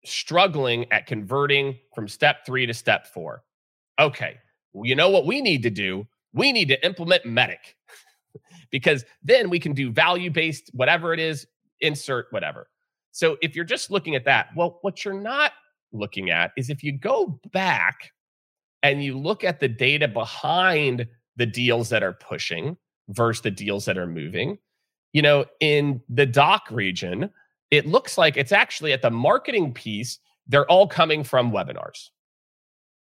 struggling 0.04 0.90
at 0.90 1.06
converting 1.06 1.78
from 1.94 2.08
step 2.08 2.44
three 2.44 2.66
to 2.66 2.74
step 2.74 3.06
four. 3.06 3.44
Okay, 4.00 4.38
well, 4.72 4.84
you 4.84 4.96
know 4.96 5.08
what 5.08 5.24
we 5.24 5.40
need 5.40 5.62
to 5.62 5.70
do? 5.70 6.04
We 6.32 6.50
need 6.50 6.66
to 6.68 6.84
implement 6.84 7.24
MEDDIC 7.24 7.76
because 8.72 9.04
then 9.22 9.50
we 9.50 9.60
can 9.60 9.72
do 9.72 9.92
value 9.92 10.32
based, 10.32 10.70
whatever 10.74 11.14
it 11.14 11.20
is, 11.20 11.46
insert 11.80 12.26
whatever. 12.30 12.68
So 13.12 13.36
if 13.40 13.54
you're 13.54 13.64
just 13.64 13.88
looking 13.88 14.16
at 14.16 14.24
that, 14.24 14.48
well, 14.56 14.78
what 14.82 15.04
you're 15.04 15.20
not 15.20 15.52
looking 15.92 16.30
at 16.30 16.50
is 16.56 16.70
if 16.70 16.82
you 16.82 16.90
go 16.90 17.38
back 17.52 18.10
and 18.82 19.02
you 19.02 19.18
look 19.18 19.44
at 19.44 19.60
the 19.60 19.68
data 19.68 20.08
behind 20.08 21.06
the 21.36 21.46
deals 21.46 21.88
that 21.90 22.02
are 22.02 22.12
pushing 22.12 22.76
versus 23.08 23.42
the 23.42 23.50
deals 23.50 23.84
that 23.86 23.98
are 23.98 24.06
moving, 24.06 24.58
you 25.12 25.22
know, 25.22 25.44
in 25.60 26.00
the 26.08 26.26
DACH 26.26 26.70
region, 26.70 27.30
it 27.70 27.86
looks 27.86 28.18
like 28.18 28.36
it's 28.36 28.52
actually 28.52 28.92
at 28.92 29.02
the 29.02 29.10
marketing 29.10 29.72
piece, 29.72 30.18
they're 30.46 30.66
all 30.66 30.86
coming 30.86 31.24
from 31.24 31.52
webinars, 31.52 32.10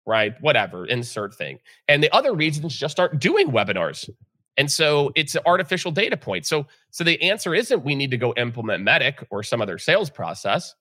right? 0.05 0.33
Whatever, 0.41 0.85
insert 0.85 1.33
thing. 1.35 1.59
And 1.87 2.03
the 2.03 2.13
other 2.13 2.33
regions 2.33 2.77
just 2.77 2.99
aren't 2.99 3.19
doing 3.19 3.49
webinars. 3.49 4.09
And 4.57 4.69
so 4.69 5.11
it's 5.15 5.35
an 5.35 5.41
artificial 5.45 5.91
data 5.91 6.17
point. 6.17 6.45
So, 6.45 6.67
so 6.91 7.03
the 7.05 7.21
answer 7.21 7.55
isn't 7.55 7.85
we 7.85 7.95
need 7.95 8.11
to 8.11 8.17
go 8.17 8.33
implement 8.35 8.83
MEDDIC 8.83 9.25
or 9.29 9.41
some 9.41 9.61
other 9.61 9.77
sales 9.77 10.09
process. 10.09 10.75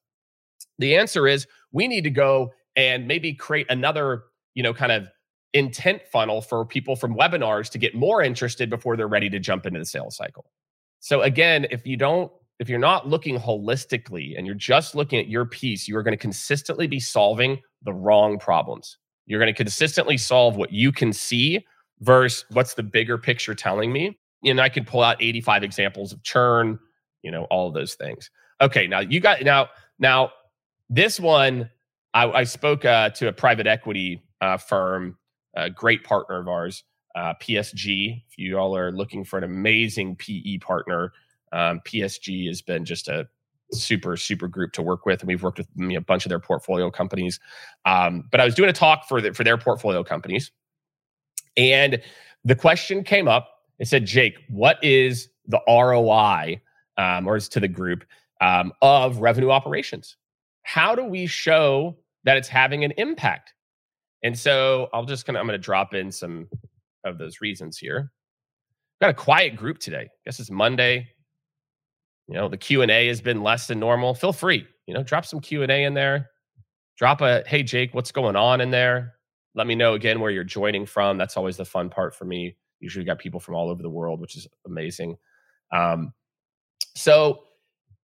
The 0.79 0.97
answer 0.97 1.29
is 1.29 1.47
we 1.71 1.87
need 1.87 2.05
to 2.05 2.11
go 2.11 2.53
and 2.75 3.07
maybe 3.07 3.35
create 3.35 3.67
another, 3.71 4.25
you 4.59 4.65
know, 4.65 4.75
kind 4.75 4.91
of 4.91 5.07
intent 5.53 6.03
funnel 6.11 6.43
for 6.43 6.67
people 6.67 6.97
from 6.97 7.15
webinars 7.15 7.71
to 7.71 7.79
get 7.79 7.95
more 7.95 8.23
interested 8.23 8.69
before 8.69 8.97
they're 8.97 9.07
ready 9.07 9.31
to 9.31 9.39
jump 9.39 9.65
into 9.67 9.79
the 9.79 9.85
sales 9.85 10.17
cycle. 10.17 10.51
So 10.99 11.23
again, 11.23 11.69
if 11.71 11.87
you 11.87 11.97
don't 11.97 12.33
if 12.59 12.69
you're 12.69 12.81
not 12.81 13.07
looking 13.07 13.39
holistically 13.39 14.37
and 14.37 14.45
you're 14.45 14.57
just 14.57 14.97
looking 14.97 15.21
at 15.21 15.29
your 15.29 15.47
piece, 15.47 15.87
you 15.87 15.97
are 15.97 16.03
going 16.03 16.13
to 16.13 16.21
consistently 16.21 16.89
be 16.89 16.99
solving 16.99 17.61
the 17.85 17.93
wrong 17.93 18.37
problems. 18.37 18.99
You're 19.27 19.39
going 19.39 19.55
to 19.55 19.57
consistently 19.57 20.19
solve 20.19 20.57
what 20.57 20.73
you 20.73 20.91
can 20.91 21.13
see 21.13 21.65
versus 22.01 22.45
what's 22.51 22.75
the 22.75 22.83
bigger 22.83 23.17
picture 23.17 23.55
telling 23.55 23.93
me. 23.93 24.19
And 24.45 24.61
I 24.61 24.71
can 24.71 24.85
pull 24.85 25.05
out 25.05 25.23
85 25.23 25.63
examples 25.63 26.13
of 26.13 26.21
churn, 26.25 26.81
you 27.23 27.31
know, 27.31 27.45
all 27.45 27.71
those 27.71 27.95
things. 27.95 28.29
Okay, 28.61 28.89
now 28.89 28.99
you 28.99 29.21
got 29.21 29.41
now 29.43 29.69
now 30.01 30.33
this 30.91 31.21
one. 31.21 31.71
I, 32.13 32.29
I 32.29 32.45
spoke 32.45 32.85
uh, 32.85 33.11
to 33.11 33.29
a 33.29 33.33
private 33.33 33.69
equity 33.69 34.25
firm 34.59 35.17
a 35.55 35.71
great 35.71 36.05
partner 36.05 36.39
of 36.39 36.49
ours, 36.49 36.85
uh, 37.15 37.35
PSG. 37.41 38.23
If 38.29 38.39
you 38.39 38.59
all 38.59 38.77
are 38.77 38.93
looking 38.93 39.25
for 39.25 39.39
an 39.39 39.45
amazing 39.45 40.17
PE 40.17 40.59
partner, 40.59 41.13
um, 41.53 41.81
PSG 41.85 42.47
has 42.47 42.63
been 42.63 42.85
just 42.85 43.09
a 43.09 43.29
super 43.73 44.17
super 44.17 44.49
group 44.49 44.73
to 44.73 44.83
work 44.83 45.05
with, 45.05 45.21
and 45.21 45.29
we've 45.29 45.43
worked 45.43 45.59
with 45.59 45.69
you 45.77 45.89
know, 45.89 45.97
a 45.97 46.01
bunch 46.01 46.25
of 46.25 46.31
their 46.31 46.39
portfolio 46.39 46.91
companies. 46.91 47.41
Um, 47.85 48.25
but 48.31 48.41
I 48.41 48.45
was 48.45 48.55
doing 48.55 48.71
a 48.71 48.75
talk 48.75 49.09
for 49.09 49.21
the, 49.21 49.33
for 49.35 49.45
their 49.45 49.59
portfolio 49.59 50.05
companies, 50.05 50.51
and 51.57 52.01
the 52.45 52.55
question 52.55 53.03
came 53.05 53.29
up. 53.29 53.51
It 53.79 53.89
said, 53.89 54.07
"Jake, 54.07 54.39
what 54.49 54.83
is 54.83 55.29
the 55.47 55.61
ROI?" 55.67 56.61
Um, 56.97 57.29
or 57.29 57.37
is 57.37 57.49
to 57.51 57.61
the 57.61 57.69
group 57.69 58.05
um, 58.41 58.73
of 58.83 59.19
revenue 59.19 59.51
operations. 59.51 60.17
How 60.63 60.95
do 60.95 61.05
we 61.05 61.27
show 61.27 61.97
that 62.25 62.37
it's 62.37 62.49
having 62.49 62.85
an 62.85 62.93
impact? 62.97 63.55
And 64.23 64.39
so 64.39 64.89
I'll 64.93 65.05
just 65.05 65.27
kind 65.27 65.37
of 65.37 65.41
I'm 65.41 65.47
going 65.47 65.59
to 65.59 65.65
drop 65.65 65.95
in 65.95 66.11
some 66.11 66.49
of 67.05 67.19
those 67.19 67.41
reasons 67.41 67.79
here. 67.79 68.13
Got 69.01 69.11
a 69.11 69.15
quiet 69.15 69.57
group 69.57 69.79
today. 69.79 70.03
I 70.11 70.19
guess 70.25 70.41
it's 70.41 70.51
Monday. 70.51 71.09
You 72.27 72.35
know, 72.35 72.49
the 72.49 72.57
Q&A 72.57 73.07
has 73.07 73.21
been 73.21 73.43
less 73.43 73.67
than 73.69 73.79
normal. 73.79 74.15
Feel 74.15 74.33
free, 74.33 74.67
you 74.87 74.95
know, 74.95 75.03
drop 75.03 75.25
some 75.25 75.41
Q&A 75.41 75.85
in 75.85 75.95
there. 75.95 76.29
Drop 76.99 77.21
a, 77.21 77.45
"Hey 77.47 77.63
Jake, 77.63 77.95
what's 77.95 78.13
going 78.13 78.37
on?" 78.37 78.61
in 78.61 78.71
there. 78.71 79.15
Let 79.55 79.67
me 79.67 79.75
know 79.75 79.95
again 79.95 80.21
where 80.21 80.31
you're 80.31 80.45
joining 80.45 80.85
from. 80.85 81.17
That's 81.17 81.37
always 81.37 81.57
the 81.57 81.65
fun 81.65 81.91
part 81.91 82.15
for 82.15 82.25
me. 82.25 82.57
Usually 82.81 83.03
we've 83.03 83.07
got 83.07 83.19
people 83.19 83.41
from 83.41 83.55
all 83.55 83.71
over 83.71 83.83
the 83.83 83.91
world, 83.91 84.21
which 84.21 84.37
is 84.37 84.47
amazing. 84.67 85.17
Um, 85.73 86.13
so 86.95 87.45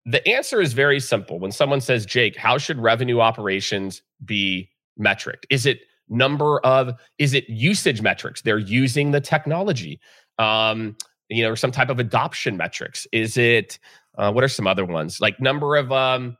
the 0.05 0.25
answer 0.27 0.61
is 0.61 0.73
very 0.73 0.99
simple. 0.99 1.39
When 1.39 1.51
someone 1.51 1.81
says, 1.81 2.05
Jake, 2.05 2.35
how 2.35 2.57
should 2.57 2.77
revenue 2.77 3.19
operations 3.19 4.01
be 4.25 4.69
metric? 4.97 5.45
Is 5.49 5.65
it 5.65 5.81
number 6.09 6.59
of 6.59 6.93
is 7.17 7.33
it 7.33 7.49
usage 7.49 8.01
metrics? 8.01 8.41
They're 8.41 8.57
using 8.57 9.11
the 9.11 9.21
technology. 9.21 9.99
Um 10.39 10.95
you 11.29 11.43
know 11.43 11.51
or 11.51 11.55
some 11.55 11.71
type 11.71 11.89
of 11.89 11.99
adoption 11.99 12.57
metrics. 12.57 13.07
Is 13.11 13.37
it 13.37 13.79
uh, 14.17 14.31
what 14.31 14.43
are 14.43 14.49
some 14.49 14.67
other 14.67 14.85
ones? 14.85 15.19
Like 15.19 15.39
number 15.39 15.75
of 15.75 15.91
um 15.91 16.37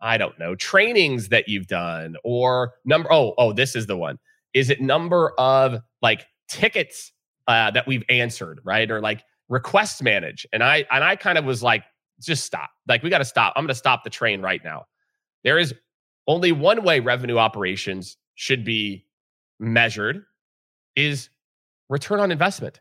i 0.00 0.18
don't 0.18 0.38
know 0.38 0.54
trainings 0.56 1.28
that 1.28 1.48
you've 1.48 1.68
done 1.68 2.16
or 2.24 2.72
number 2.84 3.10
oh 3.12 3.34
oh 3.38 3.52
this 3.52 3.76
is 3.76 3.86
the 3.86 3.96
one. 3.96 4.18
Is 4.52 4.70
it 4.70 4.80
number 4.80 5.32
of 5.38 5.80
like 6.02 6.26
tickets 6.48 7.12
uh, 7.46 7.70
that 7.72 7.86
we've 7.86 8.04
answered 8.08 8.60
right? 8.64 8.90
Or 8.90 9.00
like 9.00 9.22
requests 9.48 10.00
manage 10.00 10.46
and 10.52 10.62
i 10.62 10.86
and 10.90 11.04
i 11.04 11.16
kind 11.16 11.36
of 11.36 11.44
was 11.44 11.62
like 11.62 11.84
just 12.20 12.44
stop. 12.44 12.70
Like 12.88 13.02
we 13.02 13.10
got 13.10 13.18
to 13.18 13.24
stop. 13.24 13.52
I'm 13.56 13.62
going 13.62 13.68
to 13.68 13.74
stop 13.74 14.04
the 14.04 14.10
train 14.10 14.40
right 14.40 14.62
now. 14.64 14.84
There 15.42 15.58
is 15.58 15.74
only 16.26 16.52
one 16.52 16.82
way 16.82 17.00
revenue 17.00 17.38
operations 17.38 18.16
should 18.34 18.64
be 18.64 19.06
measured 19.58 20.24
is 20.96 21.30
return 21.88 22.20
on 22.20 22.30
investment. 22.30 22.80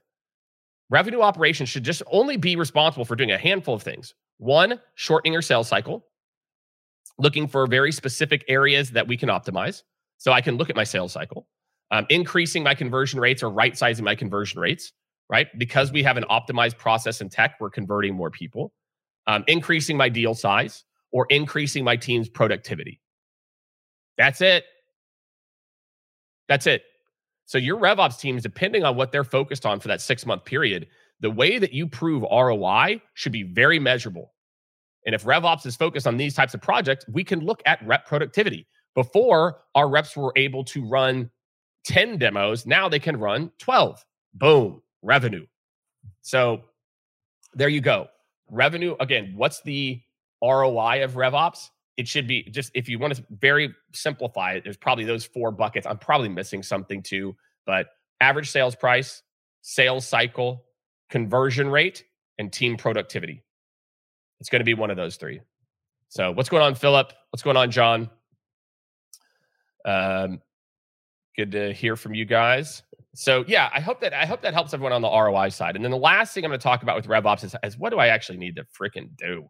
Revenue 0.89 1.21
operations 1.21 1.69
should 1.69 1.83
just 1.83 2.03
only 2.11 2.37
be 2.37 2.55
responsible 2.55 3.05
for 3.05 3.15
doing 3.15 3.31
a 3.31 3.37
handful 3.37 3.73
of 3.73 3.81
things. 3.81 4.13
One, 4.37 4.79
shortening 4.95 5.33
your 5.33 5.41
sales 5.41 5.67
cycle, 5.67 6.05
looking 7.17 7.47
for 7.47 7.65
very 7.67 7.91
specific 7.91 8.43
areas 8.47 8.91
that 8.91 9.07
we 9.07 9.17
can 9.17 9.29
optimize. 9.29 9.83
So 10.17 10.31
I 10.31 10.41
can 10.41 10.57
look 10.57 10.69
at 10.69 10.75
my 10.75 10.83
sales 10.83 11.11
cycle, 11.11 11.47
um, 11.91 12.05
increasing 12.09 12.63
my 12.63 12.75
conversion 12.75 13.19
rates 13.19 13.43
or 13.43 13.49
right 13.49 13.77
sizing 13.77 14.05
my 14.05 14.15
conversion 14.15 14.59
rates, 14.59 14.93
right? 15.29 15.47
Because 15.57 15.91
we 15.91 16.03
have 16.03 16.17
an 16.17 16.25
optimized 16.29 16.77
process 16.77 17.21
in 17.21 17.29
tech, 17.29 17.55
we're 17.59 17.69
converting 17.69 18.13
more 18.13 18.29
people, 18.29 18.73
um, 19.27 19.43
increasing 19.47 19.97
my 19.97 20.09
deal 20.09 20.33
size 20.33 20.83
or 21.11 21.27
increasing 21.29 21.83
my 21.83 21.95
team's 21.95 22.29
productivity. 22.29 23.01
That's 24.17 24.41
it. 24.41 24.65
That's 26.53 26.67
it. 26.67 26.83
So 27.47 27.57
your 27.57 27.79
RevOps 27.79 28.19
teams, 28.19 28.43
depending 28.43 28.83
on 28.83 28.95
what 28.95 29.11
they're 29.11 29.23
focused 29.23 29.65
on 29.65 29.79
for 29.79 29.87
that 29.87 30.01
six 30.01 30.23
month 30.23 30.45
period, 30.45 30.85
the 31.19 31.31
way 31.31 31.57
that 31.57 31.73
you 31.73 31.87
prove 31.87 32.21
ROI 32.21 33.01
should 33.15 33.31
be 33.31 33.41
very 33.41 33.79
measurable. 33.79 34.33
And 35.07 35.15
if 35.15 35.23
RevOps 35.23 35.65
is 35.65 35.75
focused 35.75 36.05
on 36.05 36.15
these 36.15 36.35
types 36.35 36.53
of 36.53 36.61
projects, 36.61 37.05
we 37.11 37.23
can 37.23 37.39
look 37.39 37.63
at 37.65 37.83
rep 37.87 38.05
productivity. 38.05 38.67
Before, 38.93 39.61
our 39.73 39.89
reps 39.89 40.15
were 40.15 40.31
able 40.35 40.63
to 40.65 40.87
run 40.87 41.31
10 41.85 42.19
demos. 42.19 42.67
Now 42.67 42.87
they 42.87 42.99
can 42.99 43.17
run 43.17 43.51
12. 43.57 44.05
Boom, 44.35 44.83
revenue. 45.01 45.47
So 46.21 46.61
there 47.55 47.69
you 47.69 47.81
go. 47.81 48.09
Revenue, 48.51 48.95
again, 48.99 49.33
what's 49.35 49.63
the 49.63 49.99
ROI 50.43 51.03
of 51.03 51.13
RevOps? 51.13 51.71
It 51.97 52.07
should 52.07 52.27
be 52.27 52.43
just 52.49 52.71
if 52.73 52.89
you 52.89 52.97
want 52.99 53.15
to 53.15 53.23
very 53.29 53.73
simplify 53.93 54.53
it, 54.53 54.63
there's 54.63 54.77
probably 54.77 55.05
those 55.05 55.25
four 55.25 55.51
buckets. 55.51 55.85
I'm 55.85 55.97
probably 55.97 56.29
missing 56.29 56.63
something 56.63 57.03
too, 57.03 57.35
but 57.65 57.87
average 58.19 58.49
sales 58.49 58.75
price, 58.75 59.21
sales 59.61 60.07
cycle, 60.07 60.65
conversion 61.09 61.69
rate, 61.69 62.03
and 62.39 62.51
team 62.51 62.77
productivity. 62.77 63.43
It's 64.39 64.49
going 64.49 64.61
to 64.61 64.65
be 64.65 64.73
one 64.73 64.89
of 64.89 64.97
those 64.97 65.15
three. 65.15 65.41
So, 66.09 66.31
what's 66.31 66.49
going 66.49 66.63
on, 66.63 66.75
Philip? 66.75 67.13
What's 67.31 67.43
going 67.43 67.57
on, 67.57 67.71
John? 67.71 68.09
Um, 69.85 70.41
good 71.35 71.51
to 71.51 71.73
hear 71.73 71.95
from 71.95 72.13
you 72.13 72.25
guys. 72.25 72.83
So, 73.15 73.43
yeah, 73.47 73.69
I 73.73 73.79
hope 73.79 74.01
that 74.01 74.13
I 74.13 74.25
hope 74.25 74.41
that 74.41 74.53
helps 74.53 74.73
everyone 74.73 74.93
on 74.93 75.01
the 75.01 75.09
ROI 75.09 75.49
side. 75.49 75.75
And 75.75 75.85
then 75.85 75.91
the 75.91 75.97
last 75.97 76.33
thing 76.33 76.43
I'm 76.43 76.49
going 76.49 76.59
to 76.59 76.63
talk 76.63 76.81
about 76.81 76.95
with 76.95 77.07
RevOps 77.07 77.43
is, 77.43 77.55
is 77.63 77.77
what 77.77 77.91
do 77.91 77.99
I 77.99 78.07
actually 78.07 78.39
need 78.39 78.55
to 78.55 78.65
freaking 78.79 79.15
do? 79.15 79.47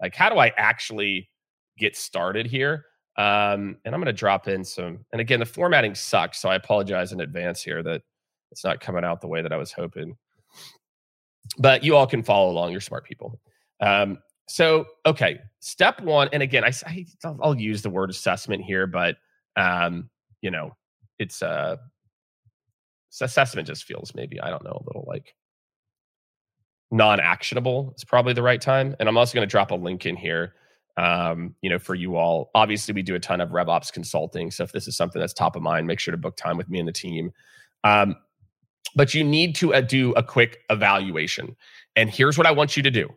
Like, 0.00 0.14
how 0.14 0.28
do 0.28 0.38
I 0.38 0.52
actually 0.56 1.28
get 1.78 1.96
started 1.96 2.46
here. 2.46 2.86
Um, 3.16 3.76
and 3.84 3.94
I'm 3.94 4.00
going 4.00 4.06
to 4.06 4.12
drop 4.12 4.48
in 4.48 4.64
some. 4.64 5.04
And 5.12 5.20
again, 5.20 5.40
the 5.40 5.46
formatting 5.46 5.94
sucks, 5.94 6.38
so 6.38 6.48
I 6.48 6.54
apologize 6.54 7.12
in 7.12 7.20
advance 7.20 7.62
here 7.62 7.82
that 7.82 8.02
it's 8.50 8.64
not 8.64 8.80
coming 8.80 9.04
out 9.04 9.20
the 9.20 9.28
way 9.28 9.42
that 9.42 9.52
I 9.52 9.56
was 9.56 9.72
hoping. 9.72 10.16
But 11.58 11.84
you 11.84 11.96
all 11.96 12.06
can 12.06 12.22
follow 12.22 12.50
along. 12.50 12.72
You're 12.72 12.80
smart 12.80 13.04
people. 13.04 13.38
Um, 13.80 14.18
so, 14.48 14.86
okay, 15.06 15.40
step 15.60 16.00
one, 16.00 16.28
and 16.32 16.42
again, 16.42 16.64
I, 16.64 16.72
I 16.86 17.06
will 17.30 17.60
use 17.60 17.82
the 17.82 17.90
word 17.90 18.10
assessment 18.10 18.62
here, 18.62 18.86
but 18.86 19.16
um, 19.56 20.08
you 20.40 20.50
know, 20.50 20.76
it's 21.18 21.42
uh, 21.42 21.76
assessment 23.20 23.66
just 23.66 23.84
feels 23.84 24.14
maybe 24.14 24.40
I 24.40 24.50
don't 24.50 24.64
know 24.64 24.82
a 24.82 24.86
little 24.86 25.04
like 25.06 25.34
non-actionable. 26.90 27.90
It's 27.92 28.04
probably 28.04 28.32
the 28.32 28.42
right 28.42 28.60
time, 28.60 28.96
and 28.98 29.08
I'm 29.08 29.16
also 29.16 29.34
going 29.34 29.46
to 29.46 29.50
drop 29.50 29.70
a 29.70 29.74
link 29.74 30.06
in 30.06 30.16
here 30.16 30.54
um, 30.96 31.54
you 31.62 31.70
know, 31.70 31.78
for 31.78 31.94
you 31.94 32.16
all. 32.16 32.50
Obviously, 32.54 32.94
we 32.94 33.02
do 33.02 33.14
a 33.14 33.20
ton 33.20 33.40
of 33.40 33.50
RevOps 33.50 33.92
consulting. 33.92 34.50
So 34.50 34.64
if 34.64 34.72
this 34.72 34.86
is 34.86 34.96
something 34.96 35.20
that's 35.20 35.32
top 35.32 35.56
of 35.56 35.62
mind, 35.62 35.86
make 35.86 36.00
sure 36.00 36.12
to 36.12 36.18
book 36.18 36.36
time 36.36 36.56
with 36.56 36.68
me 36.68 36.78
and 36.78 36.88
the 36.88 36.92
team. 36.92 37.32
Um, 37.84 38.16
but 38.94 39.14
you 39.14 39.24
need 39.24 39.54
to 39.56 39.74
uh, 39.74 39.80
do 39.80 40.12
a 40.12 40.22
quick 40.22 40.60
evaluation. 40.70 41.56
And 41.96 42.10
here's 42.10 42.36
what 42.36 42.46
I 42.46 42.52
want 42.52 42.76
you 42.76 42.82
to 42.82 42.90
do 42.90 43.08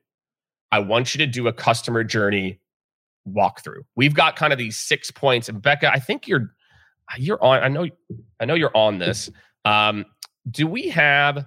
I 0.72 0.80
want 0.80 1.14
you 1.14 1.20
to 1.20 1.28
do 1.28 1.48
a 1.48 1.54
customer 1.54 2.04
journey 2.04 2.60
walkthrough. 3.28 3.82
We've 3.96 4.14
got 4.14 4.36
kind 4.36 4.54
of 4.54 4.60
these 4.60 4.78
six 4.78 5.12
points. 5.12 5.50
And 5.50 5.62
Becca, 5.62 5.92
I 5.92 6.00
think 6.00 6.28
you're 6.28 6.54
you're 7.18 7.44
on. 7.44 7.64
I 7.64 7.68
know 7.68 7.88
I 8.40 8.46
know 8.46 8.56
you're 8.56 8.76
on 8.76 9.00
this. 9.00 9.30
Um, 9.66 10.06
do 10.50 10.68
we 10.68 10.90
have 10.90 11.46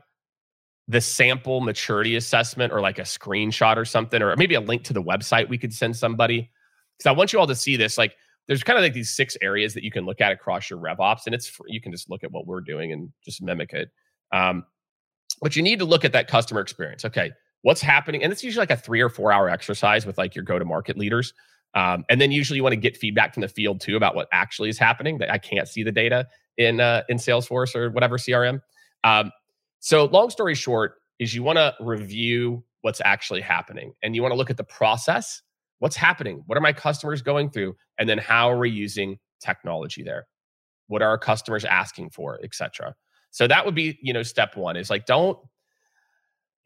the 0.89 1.01
sample 1.01 1.61
maturity 1.61 2.17
assessment 2.17 2.73
or 2.73 2.81
like 2.81 2.99
a 2.99 3.03
screenshot 3.03 3.77
or 3.77 3.85
something, 3.85 4.23
or 4.23 4.35
maybe 4.37 4.55
a 4.55 4.61
link 4.61 4.85
to 4.85 4.93
the 4.93 5.03
website 5.03 5.49
we 5.49 5.59
could 5.59 5.73
send 5.73 5.95
somebody. 5.97 6.51
Because 6.97 7.07
I 7.09 7.13
want 7.13 7.33
you 7.33 7.39
all 7.39 7.47
to 7.47 7.55
see 7.55 7.77
this. 7.77 7.99
Like, 7.99 8.17
there's 8.47 8.63
kind 8.63 8.79
of 8.79 8.83
like 8.83 8.95
these 8.95 9.11
six 9.11 9.37
areas 9.43 9.75
that 9.75 9.85
you 9.85 9.91
can 9.91 10.07
look 10.07 10.21
at 10.21 10.33
across 10.33 10.71
your 10.71 10.79
RevOps, 10.79 11.27
and 11.27 11.35
it's 11.35 11.47
free. 11.47 11.71
you 11.71 11.81
can 11.81 11.93
just 11.93 12.09
look 12.09 12.25
at 12.25 12.33
what 12.33 12.47
we're 12.47 12.63
doing 12.63 12.93
and 12.93 13.13
just 13.25 13.43
mimic 13.43 13.73
it. 13.73 13.91
Um, 14.33 14.65
but 15.43 15.55
you 15.55 15.63
need 15.63 15.79
to 15.79 15.85
look 15.85 16.05
at 16.05 16.13
that 16.13 16.27
customer 16.27 16.61
experience. 16.61 17.05
Okay, 17.05 17.33
what's 17.63 17.83
happening? 17.83 18.25
And 18.25 18.33
it's 18.33 18.43
usually 18.43 18.63
like 18.63 18.71
a 18.71 18.77
three 18.77 19.01
or 19.01 19.11
four 19.11 19.31
hour 19.31 19.49
exercise 19.51 20.07
with 20.07 20.17
like 20.17 20.35
your 20.35 20.45
go 20.45 20.59
to 20.59 20.65
market 20.65 20.97
leaders. 20.97 21.35
Um, 21.75 22.07
and 22.09 22.19
then 22.19 22.33
usually 22.33 22.57
you 22.57 22.63
want 22.63 22.73
to 22.73 22.81
get 22.81 22.97
feedback 22.97 23.35
from 23.35 23.43
the 23.43 23.49
field 23.49 23.83
too 23.83 23.97
about 23.97 24.15
what 24.15 24.27
actually 24.33 24.71
is 24.71 24.79
happening. 24.79 25.19
That 25.19 25.31
I 25.31 25.37
can't 25.37 25.69
see 25.69 25.83
the 25.83 25.93
data, 25.93 26.27
in 26.59 26.81
uh, 26.81 27.03
in 27.09 27.17
Salesforce 27.17 27.75
or 27.75 27.91
whatever 27.91 28.19
CRM. 28.19 28.61
Um, 29.05 29.31
so, 29.81 30.07
long 30.07 30.31
story 30.31 30.55
short, 30.55 30.95
is 31.19 31.35
you 31.35 31.43
want 31.43 31.57
to 31.59 31.75
review 31.81 32.65
what's 32.83 33.01
actually 33.05 33.41
happening, 33.41 33.93
and 34.03 34.15
you 34.15 34.23
want 34.23 34.33
to 34.33 34.37
look 34.37 34.51
at 34.51 34.57
the 34.57 34.65
process. 34.65 35.43
What's 35.81 35.97
happening? 35.97 36.43
What 36.47 36.59
are 36.59 36.61
my 36.61 36.73
customers 36.73 37.23
going 37.23 37.51
through? 37.51 37.77
And 37.99 38.09
then 38.09 38.19
how 38.19 38.51
are 38.51 38.59
we 38.59 38.71
using 38.71 39.19
technology 39.41 40.03
there? 40.03 40.27
What 40.89 41.03
are 41.03 41.09
our 41.09 41.19
customers 41.19 41.65
asking 41.65 42.11
for, 42.11 42.41
etc. 42.43 42.95
So 43.31 43.47
that 43.47 43.65
would 43.65 43.75
be, 43.75 43.99
you 44.03 44.13
know, 44.13 44.23
step 44.23 44.57
one 44.57 44.77
is 44.77 44.91
like 44.91 45.07
don't 45.07 45.39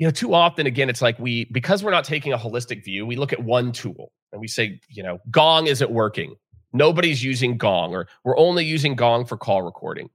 you 0.03 0.09
know, 0.09 0.11
too 0.11 0.35
often, 0.35 0.67
again, 0.67 0.91
it's 0.91 1.01
like 1.01 1.17
we, 1.21 1.45
because 1.53 1.85
we're 1.85 1.93
not 1.93 2.03
taking 2.03 2.33
a 2.33 2.37
holistic 2.37 2.85
view, 2.85 3.07
we 3.07 3.15
look 3.15 3.33
at 3.33 3.45
one 3.45 3.71
tool 3.71 4.11
and 4.33 4.41
we 4.41 4.49
say, 4.49 4.81
you 4.89 5.01
know, 5.01 5.21
Gong 5.31 5.69
isn't 5.69 5.93
working. 5.93 6.35
Nobody's 6.73 7.23
using 7.23 7.57
Gong, 7.57 7.95
or 7.95 8.09
we're 8.25 8.37
only 8.37 8.65
using 8.65 8.97
Gong 8.97 9.27
for 9.27 9.37
call 9.37 9.63
recording. 9.63 10.09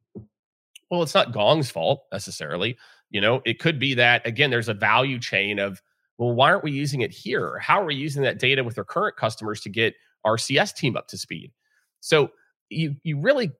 Well, 0.89 1.03
it's 1.03 1.13
not 1.13 1.31
Gong's 1.31 1.69
fault 1.69 2.05
necessarily. 2.11 2.77
You 3.09 3.21
know, 3.21 3.41
it 3.45 3.59
could 3.59 3.79
be 3.79 3.93
that, 3.95 4.25
again, 4.25 4.49
there's 4.49 4.69
a 4.69 4.73
value 4.73 5.19
chain 5.19 5.59
of, 5.59 5.81
well, 6.17 6.33
why 6.33 6.49
aren't 6.49 6.63
we 6.63 6.71
using 6.71 7.01
it 7.01 7.11
here? 7.11 7.59
How 7.59 7.81
are 7.81 7.85
we 7.85 7.95
using 7.95 8.23
that 8.23 8.39
data 8.39 8.63
with 8.63 8.77
our 8.77 8.83
current 8.83 9.17
customers 9.17 9.61
to 9.61 9.69
get 9.69 9.95
our 10.23 10.37
CS 10.37 10.73
team 10.73 10.97
up 10.97 11.07
to 11.09 11.17
speed? 11.17 11.51
So 11.99 12.31
you, 12.69 12.95
you 13.03 13.19
really 13.19 13.51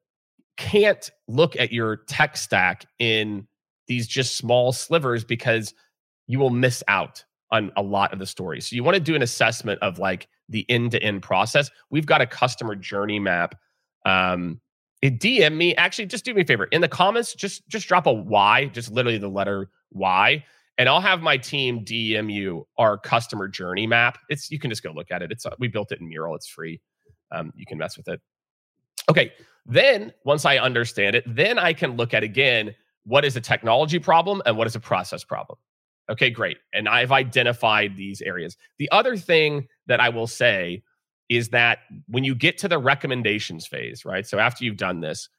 can't 0.57 1.09
look 1.27 1.55
at 1.55 1.71
your 1.71 1.97
tech 2.07 2.35
stack 2.35 2.85
in 2.99 3.47
these 3.87 4.07
just 4.07 4.35
small 4.35 4.73
slivers 4.73 5.23
because 5.23 5.73
you 6.27 6.39
will 6.39 6.49
miss 6.49 6.83
out 6.87 7.23
on 7.51 7.71
a 7.77 7.81
lot 7.81 8.11
of 8.11 8.19
the 8.19 8.25
stories. 8.25 8.67
So 8.67 8.75
you 8.75 8.83
want 8.83 8.95
to 8.95 9.01
do 9.01 9.15
an 9.15 9.21
assessment 9.21 9.79
of 9.81 9.99
like 9.99 10.27
the 10.49 10.65
end 10.69 10.91
to 10.91 11.01
end 11.01 11.21
process. 11.21 11.69
We've 11.89 12.05
got 12.05 12.21
a 12.21 12.25
customer 12.25 12.75
journey 12.75 13.19
map. 13.19 13.55
Um, 14.05 14.59
DM 15.03 15.55
me. 15.55 15.75
Actually, 15.75 16.07
just 16.07 16.25
do 16.25 16.33
me 16.33 16.41
a 16.41 16.45
favor 16.45 16.65
in 16.65 16.81
the 16.81 16.87
comments. 16.87 17.33
Just 17.33 17.67
just 17.67 17.87
drop 17.87 18.07
a 18.07 18.13
Y, 18.13 18.65
just 18.73 18.91
literally 18.91 19.17
the 19.17 19.27
letter 19.27 19.69
Y, 19.91 20.43
and 20.77 20.89
I'll 20.89 21.01
have 21.01 21.21
my 21.21 21.37
team 21.37 21.83
DM 21.85 22.31
you 22.31 22.67
our 22.77 22.97
customer 22.97 23.47
journey 23.47 23.87
map. 23.87 24.17
It's 24.29 24.49
you 24.51 24.59
can 24.59 24.69
just 24.69 24.83
go 24.83 24.91
look 24.91 25.11
at 25.11 25.21
it. 25.21 25.31
It's 25.31 25.45
uh, 25.45 25.55
we 25.59 25.67
built 25.67 25.91
it 25.91 26.01
in 26.01 26.07
Mural. 26.07 26.35
It's 26.35 26.47
free. 26.47 26.81
Um, 27.31 27.51
you 27.55 27.65
can 27.65 27.77
mess 27.77 27.97
with 27.97 28.07
it. 28.07 28.21
Okay. 29.09 29.33
Then 29.65 30.13
once 30.23 30.45
I 30.45 30.57
understand 30.57 31.15
it, 31.15 31.23
then 31.27 31.59
I 31.59 31.73
can 31.73 31.97
look 31.97 32.13
at 32.13 32.23
again 32.23 32.73
what 33.03 33.25
is 33.25 33.35
a 33.35 33.41
technology 33.41 33.99
problem 33.99 34.41
and 34.45 34.57
what 34.57 34.67
is 34.67 34.75
a 34.75 34.79
process 34.79 35.23
problem. 35.23 35.59
Okay, 36.09 36.29
great. 36.29 36.57
And 36.73 36.87
I've 36.87 37.11
identified 37.11 37.95
these 37.97 38.21
areas. 38.21 38.55
The 38.79 38.89
other 38.91 39.17
thing 39.17 39.67
that 39.87 39.99
I 39.99 40.09
will 40.09 40.27
say 40.27 40.83
is 41.29 41.49
that 41.49 41.79
when 42.07 42.23
you 42.23 42.35
get 42.35 42.57
to 42.59 42.67
the 42.67 42.77
recommendations 42.77 43.67
phase, 43.67 44.05
right? 44.05 44.25
So 44.25 44.39
after 44.39 44.63
you've 44.63 44.77
done 44.77 45.01
this, 45.01 45.29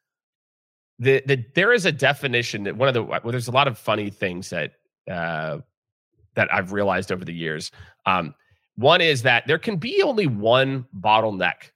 the, 0.98 1.22
the 1.26 1.44
there 1.54 1.72
is 1.72 1.86
a 1.86 1.92
definition 1.92 2.64
that 2.64 2.76
one 2.76 2.88
of 2.88 2.94
the 2.94 3.02
well, 3.02 3.20
there's 3.24 3.48
a 3.48 3.52
lot 3.52 3.68
of 3.68 3.78
funny 3.78 4.10
things 4.10 4.50
that 4.50 4.72
uh, 5.10 5.58
that 6.34 6.52
I've 6.52 6.72
realized 6.72 7.12
over 7.12 7.24
the 7.24 7.32
years. 7.32 7.70
Um, 8.04 8.34
one 8.76 9.00
is 9.00 9.22
that 9.22 9.46
there 9.46 9.58
can 9.58 9.76
be 9.76 10.02
only 10.02 10.26
one 10.26 10.86
bottleneck, 10.98 11.70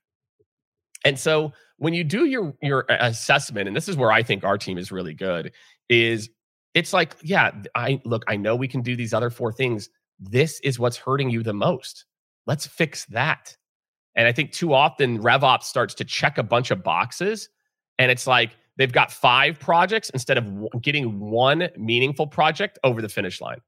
and 1.05 1.19
so 1.19 1.53
when 1.79 1.95
you 1.95 2.05
do 2.05 2.27
your 2.27 2.55
your 2.63 2.85
assessment, 2.89 3.69
and 3.69 3.77
this 3.77 3.89
is 3.89 3.97
where 3.97 4.13
I 4.13 4.23
think 4.23 4.45
our 4.45 4.59
team 4.59 4.77
is 4.77 4.93
really 4.93 5.15
good, 5.15 5.53
is 5.89 6.29
it's 6.75 6.93
like, 6.93 7.17
yeah, 7.23 7.51
I 7.75 8.01
look, 8.05 8.25
I 8.29 8.37
know 8.37 8.57
we 8.57 8.69
can 8.69 8.83
do 8.83 8.97
these 8.97 9.15
other 9.15 9.31
four 9.31 9.53
things. 9.53 9.89
This 10.19 10.61
is 10.61 10.79
what's 10.79 10.97
hurting 10.97 11.31
you 11.31 11.43
the 11.43 11.53
most. 11.53 12.07
Let's 12.47 12.67
fix 12.67 13.05
that. 13.07 13.57
And 14.15 14.29
I 14.29 14.33
think 14.33 14.53
too 14.53 14.75
often 14.75 15.21
RevOps 15.23 15.65
starts 15.65 15.95
to 15.95 16.05
check 16.05 16.39
a 16.39 16.43
bunch 16.43 16.71
of 16.71 16.83
boxes 16.83 17.49
and 17.99 18.11
it's 18.11 18.27
like 18.27 18.57
they've 18.77 18.93
got 18.93 19.13
five 19.13 19.59
projects 19.59 20.11
instead 20.11 20.39
of 20.39 20.83
getting 20.83 21.21
one 21.21 21.69
meaningful 21.77 22.27
project 22.27 22.79
over 22.85 23.01
the 23.03 23.09
finish 23.09 23.41
line. 23.41 23.61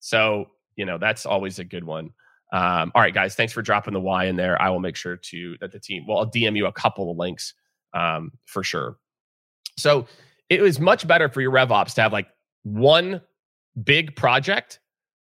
So, 0.00 0.46
you 0.76 0.84
know, 0.84 0.98
that's 0.98 1.26
always 1.26 1.58
a 1.58 1.64
good 1.64 1.84
one. 1.84 2.10
Um, 2.52 2.90
all 2.94 3.02
right, 3.02 3.14
guys, 3.14 3.34
thanks 3.34 3.52
for 3.52 3.62
dropping 3.62 3.94
the 3.94 4.00
Y 4.00 4.24
in 4.24 4.36
there. 4.36 4.60
I 4.60 4.70
will 4.70 4.80
make 4.80 4.96
sure 4.96 5.16
to 5.16 5.56
that 5.60 5.72
the 5.72 5.78
team, 5.78 6.04
well, 6.08 6.18
I'll 6.18 6.30
DM 6.30 6.56
you 6.56 6.66
a 6.66 6.72
couple 6.72 7.10
of 7.10 7.16
links 7.16 7.54
um, 7.94 8.32
for 8.46 8.64
sure. 8.64 8.96
So, 9.78 10.06
it 10.48 10.60
was 10.60 10.80
much 10.80 11.06
better 11.06 11.28
for 11.28 11.40
your 11.40 11.52
RevOps 11.52 11.94
to 11.94 12.02
have 12.02 12.12
like 12.12 12.26
one 12.64 13.20
big 13.84 14.16
project 14.16 14.80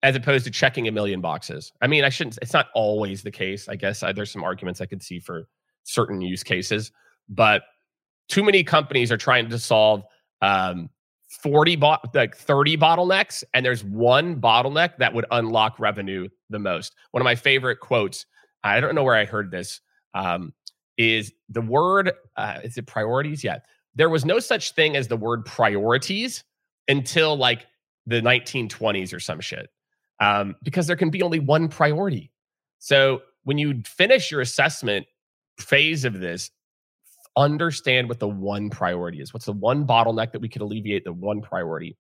as 0.03 0.17
opposed 0.17 0.45
to 0.45 0.51
checking 0.51 0.89
a 0.89 0.93
million 0.93 1.21
boxes. 1.21 1.73
I 1.83 1.87
mean, 1.87 2.05
I 2.05 2.09
shouldn't, 2.09 2.39
it's 2.41 2.53
not 2.53 2.69
always 2.75 3.23
the 3.23 3.31
case. 3.31 3.69
I 3.69 3.77
guess 3.77 4.03
I, 4.03 4.13
there's 4.13 4.31
some 4.31 4.43
arguments 4.43 4.81
I 4.81 4.87
could 4.87 5.03
see 5.03 5.21
for 5.21 5.47
certain 5.85 6.21
use 6.21 6.43
cases, 6.43 6.91
but 7.29 7.63
too 8.29 8.43
many 8.43 8.65
companies 8.65 9.13
are 9.13 9.17
trying 9.17 9.49
to 9.51 9.59
solve 9.59 10.05
um, 10.41 10.89
40 11.31 11.77
bo- 11.77 11.97
like 12.15 12.37
30 12.37 12.77
bottlenecks 12.77 13.45
and 13.55 13.65
there's 13.65 13.85
one 13.85 14.41
bottleneck 14.41 14.97
that 14.99 15.15
would 15.15 15.27
unlock 15.31 15.79
revenue 15.79 16.29
the 16.49 16.59
most 16.59 16.97
one 17.13 17.21
of 17.21 17.25
my 17.25 17.37
favorite 17.37 17.79
quotes 17.79 18.27
i 18.65 18.81
don't 18.81 18.97
know 18.97 19.05
where 19.05 19.15
i 19.15 19.25
heard 19.25 19.51
this 19.51 19.81
um, 20.15 20.53
is 20.99 21.33
the 21.49 21.61
word 21.61 22.13
uh, 22.37 22.59
is 22.65 22.77
it 22.77 22.87
priorities 22.87 23.45
yeah 23.45 23.59
there 23.95 24.11
was 24.11 24.25
no 24.25 24.41
such 24.41 24.75
thing 24.75 24.97
as 24.97 25.07
the 25.07 25.17
word 25.17 25.45
priorities 25.45 26.43
until 26.89 27.37
like 27.37 27.67
the 28.07 28.21
1920s 28.21 29.15
or 29.15 29.21
some 29.21 29.39
shit 29.39 29.71
um, 30.21 30.55
because 30.63 30.87
there 30.87 30.97
can 30.97 31.11
be 31.11 31.23
only 31.23 31.41
one 31.41 31.69
priority 31.69 32.31
so 32.79 33.23
when 33.45 33.59
you 33.59 33.83
finish 33.87 34.31
your 34.31 34.41
assessment 34.41 35.07
phase 35.59 36.05
of 36.05 36.21
this 36.21 36.51
understand 37.37 38.09
what 38.09 38.19
the 38.19 38.29
one 38.29 38.71
priority 38.71 39.21
is 39.21 39.33
what's 39.33 39.47
the 39.47 39.53
one 39.53 39.87
bottleneck 39.87 40.33
that 40.33 40.41
we 40.41 40.49
could 40.49 40.63
alleviate 40.63 41.05
the 41.05 41.13
one 41.13 41.41
priority 41.41 41.97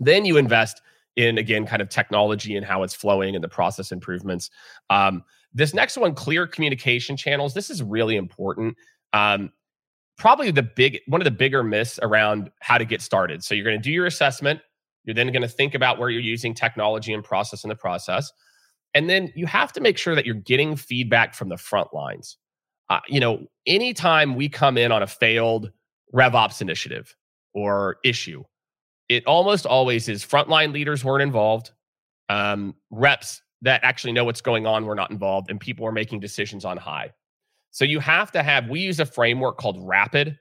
then 0.00 0.24
you 0.24 0.36
invest 0.36 0.82
in 1.16 1.38
again 1.38 1.66
kind 1.66 1.82
of 1.82 1.88
technology 1.88 2.56
and 2.56 2.64
how 2.64 2.82
it's 2.82 2.94
flowing 2.94 3.34
and 3.34 3.42
the 3.42 3.48
process 3.48 3.92
improvements 3.92 4.50
um, 4.90 5.22
this 5.54 5.74
next 5.74 5.96
one 5.96 6.14
clear 6.14 6.46
communication 6.46 7.16
channels 7.16 7.54
this 7.54 7.70
is 7.70 7.82
really 7.82 8.16
important 8.16 8.76
um, 9.14 9.50
probably 10.22 10.50
the 10.50 10.62
big 10.62 11.00
one 11.06 11.20
of 11.20 11.24
the 11.24 11.30
bigger 11.30 11.62
myths 11.62 11.98
around 12.02 12.50
how 12.60 12.78
to 12.78 12.84
get 12.84 13.02
started. 13.02 13.42
So 13.42 13.54
you're 13.54 13.64
going 13.64 13.76
to 13.76 13.82
do 13.82 13.90
your 13.90 14.06
assessment. 14.06 14.60
You're 15.04 15.14
then 15.14 15.32
going 15.32 15.42
to 15.42 15.48
think 15.48 15.74
about 15.74 15.98
where 15.98 16.10
you're 16.10 16.20
using 16.20 16.54
technology 16.54 17.12
and 17.12 17.24
process 17.24 17.64
in 17.64 17.68
the 17.68 17.74
process. 17.76 18.32
And 18.94 19.08
then 19.08 19.32
you 19.34 19.46
have 19.46 19.72
to 19.72 19.80
make 19.80 19.98
sure 19.98 20.14
that 20.14 20.26
you're 20.26 20.34
getting 20.34 20.76
feedback 20.76 21.34
from 21.34 21.48
the 21.48 21.56
front 21.56 21.94
lines. 21.94 22.36
Uh, 22.90 23.00
you 23.08 23.20
know, 23.20 23.46
anytime 23.66 24.34
we 24.34 24.48
come 24.48 24.76
in 24.76 24.92
on 24.92 25.02
a 25.02 25.06
failed 25.06 25.70
RevOps 26.14 26.60
initiative 26.60 27.16
or 27.54 27.96
issue, 28.04 28.44
it 29.08 29.26
almost 29.26 29.66
always 29.66 30.08
is 30.08 30.24
frontline 30.24 30.72
leaders 30.72 31.04
weren't 31.04 31.22
involved, 31.22 31.70
um, 32.28 32.74
reps 32.90 33.42
that 33.62 33.82
actually 33.82 34.12
know 34.12 34.24
what's 34.24 34.40
going 34.40 34.66
on 34.66 34.84
were 34.86 34.94
not 34.94 35.10
involved, 35.10 35.50
and 35.50 35.58
people 35.60 35.86
are 35.86 35.92
making 35.92 36.20
decisions 36.20 36.64
on 36.64 36.76
high. 36.76 37.12
So 37.70 37.84
you 37.84 38.00
have 38.00 38.30
to 38.32 38.42
have, 38.42 38.68
we 38.68 38.80
use 38.80 39.00
a 39.00 39.06
framework 39.06 39.56
called 39.56 39.78
RAPID. 39.80 40.38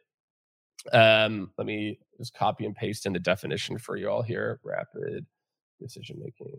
Um, 0.91 1.51
let 1.57 1.67
me 1.67 1.99
just 2.17 2.33
copy 2.33 2.65
and 2.65 2.75
paste 2.75 3.05
in 3.05 3.13
the 3.13 3.19
definition 3.19 3.77
for 3.77 3.97
you 3.97 4.09
all 4.09 4.21
here. 4.21 4.59
Rapid 4.63 5.25
decision 5.79 6.19
making. 6.23 6.53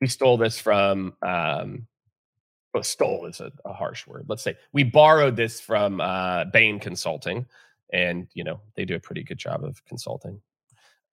We 0.00 0.06
stole 0.06 0.36
this 0.36 0.58
from, 0.58 1.14
um, 1.22 1.86
well, 2.72 2.82
stole 2.82 3.26
is 3.26 3.40
a, 3.40 3.52
a, 3.64 3.72
harsh 3.72 4.06
word. 4.06 4.26
Let's 4.28 4.42
say 4.42 4.56
we 4.72 4.82
borrowed 4.82 5.36
this 5.36 5.60
from 5.60 6.00
uh, 6.00 6.44
Bain 6.46 6.80
Consulting, 6.80 7.46
and 7.92 8.26
you 8.34 8.44
know 8.44 8.60
they 8.74 8.84
do 8.84 8.96
a 8.96 9.00
pretty 9.00 9.22
good 9.22 9.38
job 9.38 9.64
of 9.64 9.84
consulting. 9.84 10.40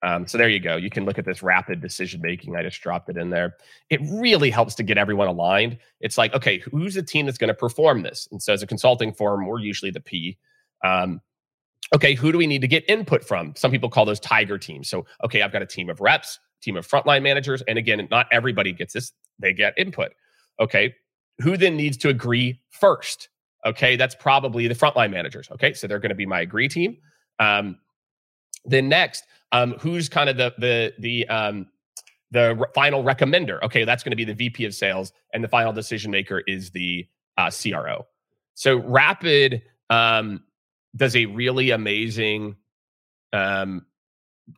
Um, 0.04 0.26
so 0.26 0.36
there 0.36 0.48
you 0.48 0.58
go. 0.58 0.76
You 0.76 0.90
can 0.90 1.04
look 1.04 1.18
at 1.18 1.24
this 1.24 1.44
rapid 1.44 1.80
decision 1.80 2.20
making. 2.20 2.56
I 2.56 2.64
just 2.64 2.80
dropped 2.82 3.08
it 3.08 3.16
in 3.16 3.30
there. 3.30 3.54
It 3.88 4.00
really 4.10 4.50
helps 4.50 4.74
to 4.76 4.82
get 4.82 4.98
everyone 4.98 5.28
aligned. 5.28 5.78
It's 6.00 6.18
like, 6.18 6.34
okay, 6.34 6.58
who's 6.58 6.94
the 6.94 7.04
team 7.04 7.26
that's 7.26 7.38
going 7.38 7.48
to 7.48 7.54
perform 7.54 8.02
this? 8.02 8.26
And 8.32 8.42
so 8.42 8.52
as 8.52 8.64
a 8.64 8.66
consulting 8.66 9.12
firm, 9.12 9.46
we're 9.46 9.60
usually 9.60 9.92
the 9.92 10.00
P. 10.00 10.38
Um, 10.82 11.20
okay, 11.94 12.14
who 12.14 12.32
do 12.32 12.38
we 12.38 12.46
need 12.46 12.60
to 12.62 12.68
get 12.68 12.84
input 12.88 13.24
from? 13.24 13.54
Some 13.56 13.70
people 13.70 13.88
call 13.88 14.04
those 14.04 14.20
tiger 14.20 14.58
teams. 14.58 14.88
So, 14.88 15.04
okay, 15.24 15.42
I've 15.42 15.52
got 15.52 15.62
a 15.62 15.66
team 15.66 15.90
of 15.90 16.00
reps, 16.00 16.38
team 16.62 16.76
of 16.76 16.86
frontline 16.86 17.22
managers. 17.22 17.62
And 17.68 17.78
again, 17.78 18.06
not 18.10 18.26
everybody 18.32 18.72
gets 18.72 18.94
this, 18.94 19.12
they 19.38 19.52
get 19.52 19.74
input. 19.76 20.12
Okay, 20.60 20.94
who 21.40 21.56
then 21.56 21.76
needs 21.76 21.96
to 21.98 22.08
agree 22.08 22.60
first? 22.70 23.28
Okay, 23.64 23.96
that's 23.96 24.14
probably 24.14 24.66
the 24.68 24.74
frontline 24.74 25.10
managers. 25.10 25.50
Okay, 25.52 25.72
so 25.72 25.86
they're 25.86 25.98
going 25.98 26.10
to 26.10 26.16
be 26.16 26.26
my 26.26 26.40
agree 26.40 26.68
team. 26.68 26.96
Um, 27.38 27.78
then 28.64 28.88
next, 28.88 29.24
um, 29.52 29.72
who's 29.78 30.08
kind 30.08 30.28
of 30.28 30.36
the 30.36 30.54
the 30.58 30.92
the 30.98 31.28
um, 31.28 31.66
the 32.30 32.56
re- 32.56 32.66
final 32.74 33.04
recommender? 33.04 33.62
Okay, 33.62 33.84
that's 33.84 34.02
going 34.02 34.10
to 34.10 34.16
be 34.16 34.24
the 34.24 34.34
VP 34.34 34.64
of 34.64 34.74
sales, 34.74 35.12
and 35.32 35.42
the 35.42 35.48
final 35.48 35.72
decision 35.72 36.10
maker 36.10 36.42
is 36.46 36.70
the 36.70 37.06
uh, 37.38 37.50
CRO. 37.50 38.06
So 38.54 38.78
Rapid 38.78 39.62
um, 39.90 40.42
does 40.96 41.16
a 41.16 41.26
really 41.26 41.70
amazing 41.70 42.56
um, 43.32 43.86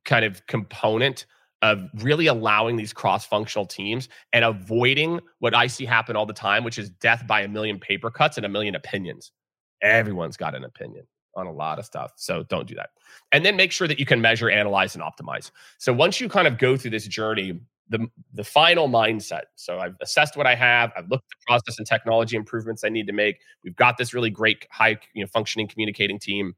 kind 0.04 0.24
of 0.24 0.46
component 0.46 1.26
of 1.62 1.88
really 1.94 2.26
allowing 2.26 2.76
these 2.76 2.92
cross-functional 2.92 3.64
teams 3.64 4.08
and 4.32 4.44
avoiding 4.44 5.20
what 5.38 5.54
I 5.54 5.66
see 5.66 5.86
happen 5.86 6.14
all 6.14 6.26
the 6.26 6.34
time, 6.34 6.62
which 6.62 6.78
is 6.78 6.90
death 6.90 7.26
by 7.26 7.40
a 7.40 7.48
million 7.48 7.78
paper 7.80 8.10
cuts 8.10 8.36
and 8.36 8.44
a 8.44 8.48
million 8.50 8.74
opinions. 8.74 9.32
Everyone's 9.80 10.36
got 10.36 10.54
an 10.54 10.64
opinion. 10.64 11.06
On 11.36 11.46
a 11.46 11.52
lot 11.52 11.78
of 11.78 11.84
stuff. 11.84 12.12
So 12.16 12.44
don't 12.44 12.66
do 12.66 12.74
that. 12.74 12.90
And 13.32 13.44
then 13.44 13.56
make 13.56 13.72
sure 13.72 13.88
that 13.88 13.98
you 13.98 14.06
can 14.06 14.20
measure, 14.20 14.50
analyze, 14.50 14.94
and 14.94 15.02
optimize. 15.02 15.50
So 15.78 15.92
once 15.92 16.20
you 16.20 16.28
kind 16.28 16.46
of 16.46 16.58
go 16.58 16.76
through 16.76 16.92
this 16.92 17.06
journey, 17.06 17.60
the 17.88 18.06
the 18.32 18.44
final 18.44 18.88
mindset. 18.88 19.42
So 19.56 19.78
I've 19.78 19.94
assessed 20.00 20.36
what 20.36 20.46
I 20.46 20.54
have. 20.54 20.92
I've 20.96 21.08
looked 21.08 21.24
at 21.24 21.38
the 21.38 21.44
process 21.46 21.78
and 21.78 21.86
technology 21.86 22.36
improvements 22.36 22.84
I 22.84 22.88
need 22.88 23.06
to 23.06 23.12
make. 23.12 23.40
We've 23.62 23.76
got 23.76 23.98
this 23.98 24.14
really 24.14 24.30
great 24.30 24.66
high 24.70 24.98
you 25.14 25.22
know 25.22 25.28
functioning 25.28 25.68
communicating 25.68 26.18
team. 26.18 26.54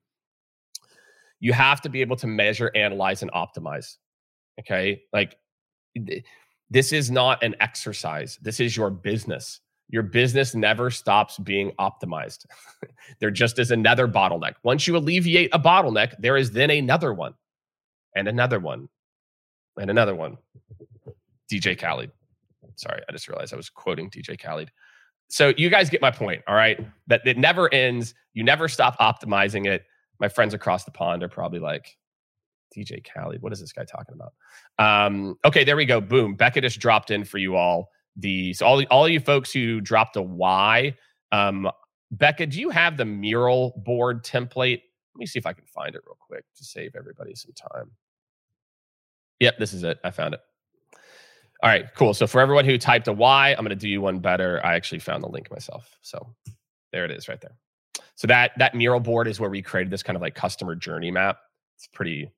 You 1.41 1.53
have 1.53 1.81
to 1.83 1.89
be 1.89 2.01
able 2.01 2.17
to 2.17 2.27
measure, 2.27 2.71
analyze, 2.75 3.23
and 3.23 3.31
optimize. 3.33 3.97
Okay, 4.61 5.03
like 5.13 5.37
this 6.71 6.93
is 6.93 7.11
not 7.11 7.43
an 7.43 7.55
exercise. 7.61 8.39
This 8.41 8.61
is 8.61 8.77
your 8.77 8.91
business. 8.91 9.61
Your 9.89 10.03
business 10.03 10.55
never 10.55 10.91
stops 10.91 11.39
being 11.39 11.73
optimized. 11.79 12.47
there 13.21 13.31
just 13.31 13.59
is 13.59 13.71
another 13.71 14.09
bottleneck. 14.09 14.55
Once 14.63 14.87
you 14.87 14.97
alleviate 14.97 15.51
a 15.53 15.59
bottleneck, 15.59 16.15
there 16.19 16.37
is 16.37 16.51
then 16.51 16.71
another 16.71 17.15
one, 17.15 17.35
and 18.15 18.27
another 18.27 18.59
one, 18.59 18.89
and 19.81 19.91
another 19.91 20.15
one. 20.15 20.39
DJ 21.51 21.79
Khaled. 21.79 22.11
Sorry, 22.75 23.01
I 23.09 23.13
just 23.13 23.29
realized 23.29 23.55
I 23.55 23.57
was 23.57 23.71
quoting 23.71 24.11
DJ 24.11 24.41
Khaled. 24.41 24.71
So 25.29 25.53
you 25.57 25.71
guys 25.71 25.91
get 25.91 26.01
my 26.01 26.11
point, 26.11 26.43
all 26.47 26.55
right? 26.55 26.85
That 27.07 27.27
it 27.27 27.39
never 27.39 27.73
ends. 27.73 28.15
You 28.35 28.45
never 28.45 28.69
stop 28.69 28.99
optimizing 28.99 29.67
it. 29.67 29.85
My 30.19 30.29
friends 30.29 30.55
across 30.55 30.85
the 30.85 30.91
pond 30.91 31.23
are 31.23 31.29
probably 31.29 31.61
like, 31.61 31.97
DJ 32.77 33.05
Khaled, 33.05 33.43
what 33.43 33.53
is 33.53 33.61
this 33.61 33.73
guy 33.73 33.85
talking 33.85 34.15
about? 34.15 34.35
Um, 34.79 35.37
okay, 35.45 35.65
there 35.65 35.77
we 35.77 35.87
go. 35.87 36.01
Boom. 36.01 36.35
Becca 36.35 36.61
just 36.61 36.81
dropped 36.81 37.11
in 37.11 37.25
for 37.25 37.39
you 37.39 37.57
all. 37.57 37.91
The 38.17 38.53
so 38.55 38.67
all 38.67 38.83
all 38.85 39.09
you 39.09 39.21
folks 39.21 39.53
who 39.53 39.81
dropped 39.81 40.17
a 40.17 40.23
Y. 40.23 40.97
Um, 41.33 41.71
Becca, 42.13 42.47
do 42.47 42.61
you 42.61 42.71
have 42.71 42.97
the 42.97 43.05
mural 43.05 43.75
board 43.85 44.25
template? 44.25 44.81
Let 45.15 45.19
me 45.19 45.27
see 45.27 45.39
if 45.39 45.47
I 45.47 45.53
can 45.53 45.67
find 45.67 45.95
it 45.95 46.03
real 46.07 46.17
quick 46.21 46.45
to 46.57 46.65
save 46.65 46.95
everybody 46.97 47.35
some 47.35 47.53
time. 47.53 47.91
Yep, 49.41 49.59
this 49.59 49.73
is 49.73 49.83
it. 49.83 49.99
I 50.05 50.11
found 50.11 50.35
it. 50.35 50.41
All 51.63 51.71
right, 51.71 51.87
cool. 51.95 52.15
So 52.15 52.27
for 52.27 52.41
everyone 52.41 52.65
who 52.65 52.79
typed 52.79 53.09
a 53.09 53.13
Y, 53.13 53.51
I'm 53.51 53.65
going 53.65 53.71
to 53.71 53.77
do 53.77 53.89
you 53.89 54.01
one 54.01 54.21
better. 54.21 54.65
I 54.65 54.75
actually 54.75 54.99
found 54.99 55.23
the 55.23 55.29
link 55.29 55.51
myself. 55.51 55.97
So 56.03 56.35
there 56.93 57.05
it 57.05 57.11
is 57.11 57.29
right 57.29 57.41
there. 57.41 57.57
So 58.15 58.27
that 58.29 58.53
that 58.59 58.75
mural 58.75 59.01
board 59.01 59.27
is 59.29 59.41
where 59.41 59.51
we 59.51 59.63
created 59.63 59.91
this 59.91 60.03
kind 60.03 60.17
of 60.17 60.23
like 60.23 60.35
customer 60.35 60.75
journey 60.75 61.11
map. 61.11 61.39
It's 61.77 61.87
pretty 61.89 62.31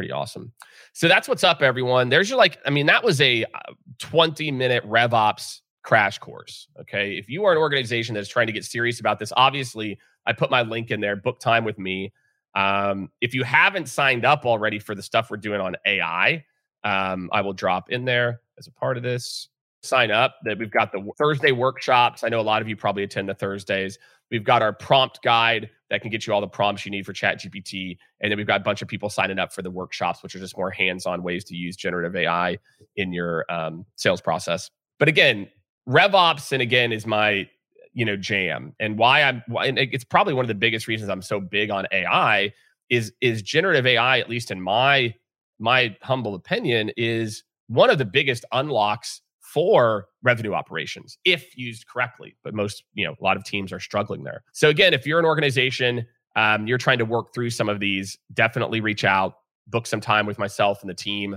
pretty 0.00 0.12
awesome. 0.12 0.50
So 0.94 1.08
that's 1.08 1.28
what's 1.28 1.44
up 1.44 1.60
everyone. 1.60 2.08
There's 2.08 2.30
your 2.30 2.38
like 2.38 2.58
I 2.64 2.70
mean 2.70 2.86
that 2.86 3.04
was 3.04 3.20
a 3.20 3.44
uh, 3.44 3.74
20 3.98 4.50
minute 4.50 4.82
RevOps 4.88 5.60
crash 5.82 6.16
course, 6.16 6.68
okay? 6.80 7.18
If 7.18 7.28
you 7.28 7.44
are 7.44 7.52
an 7.52 7.58
organization 7.58 8.14
that's 8.14 8.30
trying 8.30 8.46
to 8.46 8.52
get 8.54 8.64
serious 8.64 8.98
about 8.98 9.18
this, 9.18 9.30
obviously 9.36 9.98
I 10.24 10.32
put 10.32 10.50
my 10.50 10.62
link 10.62 10.90
in 10.90 11.02
there, 11.02 11.16
book 11.16 11.38
time 11.38 11.64
with 11.64 11.78
me. 11.78 12.14
Um, 12.54 13.10
if 13.20 13.34
you 13.34 13.44
haven't 13.44 13.90
signed 13.90 14.24
up 14.24 14.46
already 14.46 14.78
for 14.78 14.94
the 14.94 15.02
stuff 15.02 15.30
we're 15.30 15.36
doing 15.36 15.60
on 15.60 15.76
AI, 15.84 16.46
um, 16.82 17.28
I 17.30 17.42
will 17.42 17.52
drop 17.52 17.90
in 17.90 18.06
there 18.06 18.40
as 18.58 18.68
a 18.68 18.72
part 18.72 18.96
of 18.96 19.02
this. 19.02 19.50
Sign 19.82 20.10
up 20.10 20.36
that 20.44 20.58
we've 20.58 20.70
got 20.70 20.92
the 20.92 21.10
Thursday 21.18 21.52
workshops. 21.52 22.22
I 22.22 22.28
know 22.28 22.40
a 22.40 22.42
lot 22.42 22.60
of 22.60 22.68
you 22.68 22.76
probably 22.76 23.02
attend 23.02 23.28
the 23.28 23.34
Thursdays. 23.34 23.98
We've 24.30 24.44
got 24.44 24.62
our 24.62 24.72
prompt 24.72 25.22
guide 25.22 25.70
that 25.88 26.02
can 26.02 26.10
get 26.10 26.26
you 26.26 26.32
all 26.32 26.40
the 26.40 26.48
prompts 26.48 26.84
you 26.84 26.90
need 26.90 27.04
for 27.04 27.12
Chat 27.12 27.40
GPT. 27.40 27.96
And 28.20 28.30
then 28.30 28.36
we've 28.36 28.46
got 28.46 28.60
a 28.60 28.64
bunch 28.64 28.82
of 28.82 28.88
people 28.88 29.08
signing 29.08 29.38
up 29.38 29.52
for 29.52 29.62
the 29.62 29.70
workshops, 29.70 30.22
which 30.22 30.36
are 30.36 30.38
just 30.38 30.56
more 30.56 30.70
hands 30.70 31.06
on 31.06 31.22
ways 31.22 31.44
to 31.44 31.56
use 31.56 31.76
generative 31.76 32.14
AI 32.14 32.58
in 32.96 33.12
your 33.12 33.44
um, 33.50 33.84
sales 33.96 34.20
process. 34.20 34.70
But 34.98 35.08
again, 35.08 35.48
RevOps, 35.88 36.52
and 36.52 36.62
again, 36.62 36.92
is 36.92 37.06
my 37.06 37.48
you 37.92 38.04
know 38.04 38.16
jam 38.16 38.72
and 38.78 38.96
why 38.96 39.20
i'm 39.20 39.42
and 39.64 39.76
it's 39.76 40.04
probably 40.04 40.32
one 40.32 40.44
of 40.44 40.48
the 40.48 40.54
biggest 40.54 40.86
reasons 40.86 41.10
i'm 41.10 41.20
so 41.20 41.40
big 41.40 41.72
on 41.72 41.88
ai 41.90 42.52
is 42.88 43.12
is 43.20 43.42
generative 43.42 43.84
ai 43.84 44.20
at 44.20 44.30
least 44.30 44.52
in 44.52 44.62
my 44.62 45.12
my 45.60 45.94
humble 46.02 46.34
opinion, 46.34 46.90
is 46.96 47.44
one 47.68 47.90
of 47.90 47.98
the 47.98 48.04
biggest 48.04 48.44
unlocks 48.50 49.20
for 49.52 50.06
revenue 50.22 50.52
operations 50.52 51.18
if 51.24 51.56
used 51.56 51.86
correctly. 51.86 52.36
But 52.44 52.54
most, 52.54 52.84
you 52.94 53.04
know, 53.04 53.14
a 53.20 53.24
lot 53.24 53.36
of 53.36 53.44
teams 53.44 53.72
are 53.72 53.80
struggling 53.80 54.22
there. 54.22 54.42
So 54.52 54.68
again, 54.68 54.94
if 54.94 55.06
you're 55.06 55.18
an 55.18 55.24
organization, 55.24 56.06
um, 56.36 56.66
you're 56.66 56.78
trying 56.78 56.98
to 56.98 57.04
work 57.04 57.34
through 57.34 57.50
some 57.50 57.68
of 57.68 57.80
these, 57.80 58.18
definitely 58.32 58.80
reach 58.80 59.04
out, 59.04 59.34
book 59.66 59.86
some 59.86 60.00
time 60.00 60.26
with 60.26 60.38
myself 60.38 60.80
and 60.82 60.90
the 60.90 60.94
team. 60.94 61.36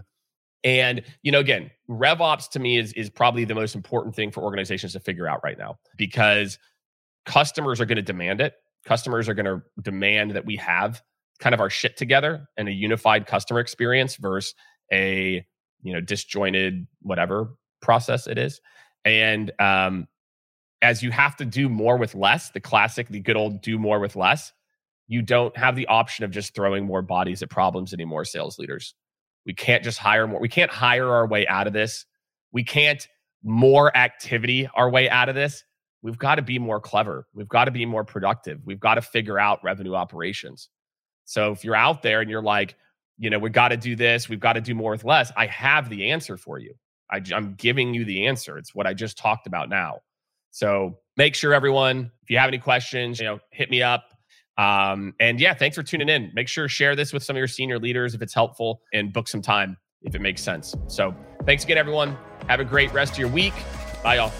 And 0.63 1.01
you 1.23 1.31
know, 1.31 1.39
again, 1.39 1.71
RevOps 1.89 2.49
to 2.51 2.59
me 2.59 2.77
is 2.77 2.93
is 2.93 3.09
probably 3.09 3.45
the 3.45 3.55
most 3.55 3.75
important 3.75 4.15
thing 4.15 4.31
for 4.31 4.41
organizations 4.41 4.93
to 4.93 4.99
figure 4.99 5.27
out 5.27 5.41
right 5.43 5.57
now 5.57 5.77
because 5.97 6.59
customers 7.25 7.81
are 7.81 7.85
going 7.85 7.97
to 7.97 8.01
demand 8.01 8.41
it. 8.41 8.53
Customers 8.85 9.27
are 9.27 9.33
going 9.33 9.45
to 9.45 9.61
demand 9.81 10.31
that 10.31 10.45
we 10.45 10.55
have 10.57 11.01
kind 11.39 11.53
of 11.53 11.59
our 11.59 11.69
shit 11.69 11.97
together 11.97 12.47
and 12.57 12.69
a 12.69 12.71
unified 12.71 13.25
customer 13.25 13.59
experience 13.59 14.15
versus 14.17 14.53
a 14.91 15.45
you 15.81 15.93
know 15.93 15.99
disjointed 15.99 16.87
whatever 17.01 17.55
process 17.83 18.25
it 18.25 18.39
is 18.39 18.61
and 19.05 19.51
um 19.59 20.07
as 20.81 21.03
you 21.03 21.11
have 21.11 21.35
to 21.35 21.45
do 21.45 21.69
more 21.69 21.97
with 21.97 22.15
less 22.15 22.49
the 22.51 22.59
classic 22.59 23.07
the 23.09 23.19
good 23.19 23.37
old 23.37 23.61
do 23.61 23.77
more 23.77 23.99
with 23.99 24.15
less 24.15 24.53
you 25.07 25.21
don't 25.21 25.55
have 25.57 25.75
the 25.75 25.87
option 25.87 26.25
of 26.25 26.31
just 26.31 26.55
throwing 26.55 26.85
more 26.85 27.01
bodies 27.01 27.43
at 27.43 27.49
problems 27.49 27.93
anymore 27.93 28.25
sales 28.25 28.57
leaders. 28.57 28.95
We 29.45 29.53
can't 29.53 29.83
just 29.83 29.97
hire 29.97 30.27
more 30.27 30.39
we 30.39 30.49
can't 30.49 30.71
hire 30.71 31.09
our 31.09 31.27
way 31.27 31.45
out 31.47 31.67
of 31.67 31.73
this. 31.73 32.05
We 32.51 32.63
can't 32.63 33.05
more 33.43 33.95
activity 33.95 34.69
our 34.75 34.89
way 34.89 35.09
out 35.09 35.29
of 35.29 35.35
this. 35.35 35.63
We've 36.01 36.17
got 36.17 36.35
to 36.35 36.41
be 36.41 36.59
more 36.59 36.79
clever. 36.79 37.27
We've 37.33 37.47
got 37.47 37.65
to 37.65 37.71
be 37.71 37.85
more 37.85 38.03
productive. 38.03 38.61
We've 38.65 38.79
got 38.79 38.95
to 38.95 39.01
figure 39.01 39.39
out 39.39 39.63
revenue 39.63 39.95
operations. 39.95 40.69
So 41.25 41.51
if 41.51 41.63
you're 41.63 41.75
out 41.75 42.01
there 42.01 42.21
and 42.21 42.29
you're 42.29 42.41
like, 42.41 42.75
you 43.17 43.29
know, 43.29 43.39
we've 43.39 43.53
got 43.53 43.69
to 43.69 43.77
do 43.77 43.95
this, 43.95 44.27
we've 44.27 44.39
got 44.39 44.53
to 44.53 44.61
do 44.61 44.75
more 44.75 44.91
with 44.91 45.03
less, 45.03 45.31
I 45.37 45.45
have 45.47 45.89
the 45.89 46.11
answer 46.11 46.35
for 46.35 46.59
you. 46.59 46.73
I, 47.13 47.21
I'm 47.33 47.53
giving 47.53 47.93
you 47.93 48.03
the 48.03 48.27
answer. 48.27 48.57
It's 48.57 48.73
what 48.73 48.87
I 48.87 48.93
just 48.93 49.17
talked 49.17 49.47
about 49.47 49.69
now. 49.69 49.99
So 50.51 50.97
make 51.15 51.35
sure 51.35 51.53
everyone, 51.53 52.11
if 52.23 52.29
you 52.29 52.37
have 52.37 52.47
any 52.47 52.57
questions, 52.57 53.19
you 53.19 53.25
know, 53.25 53.39
hit 53.51 53.69
me 53.69 53.81
up. 53.83 54.05
Um, 54.57 55.13
and 55.19 55.39
yeah, 55.39 55.53
thanks 55.53 55.75
for 55.75 55.83
tuning 55.83 56.09
in. 56.09 56.31
Make 56.33 56.47
sure 56.47 56.67
share 56.67 56.95
this 56.95 57.13
with 57.13 57.23
some 57.23 57.35
of 57.35 57.39
your 57.39 57.47
senior 57.47 57.79
leaders 57.79 58.13
if 58.13 58.21
it's 58.21 58.33
helpful 58.33 58.81
and 58.93 59.13
book 59.13 59.27
some 59.27 59.41
time 59.41 59.77
if 60.01 60.15
it 60.15 60.21
makes 60.21 60.41
sense. 60.41 60.75
So 60.87 61.15
thanks 61.45 61.63
again, 61.63 61.77
everyone. 61.77 62.17
Have 62.47 62.59
a 62.59 62.65
great 62.65 62.91
rest 62.93 63.13
of 63.13 63.19
your 63.19 63.29
week. 63.29 63.53
Bye, 64.03 64.15
y'all. 64.17 64.31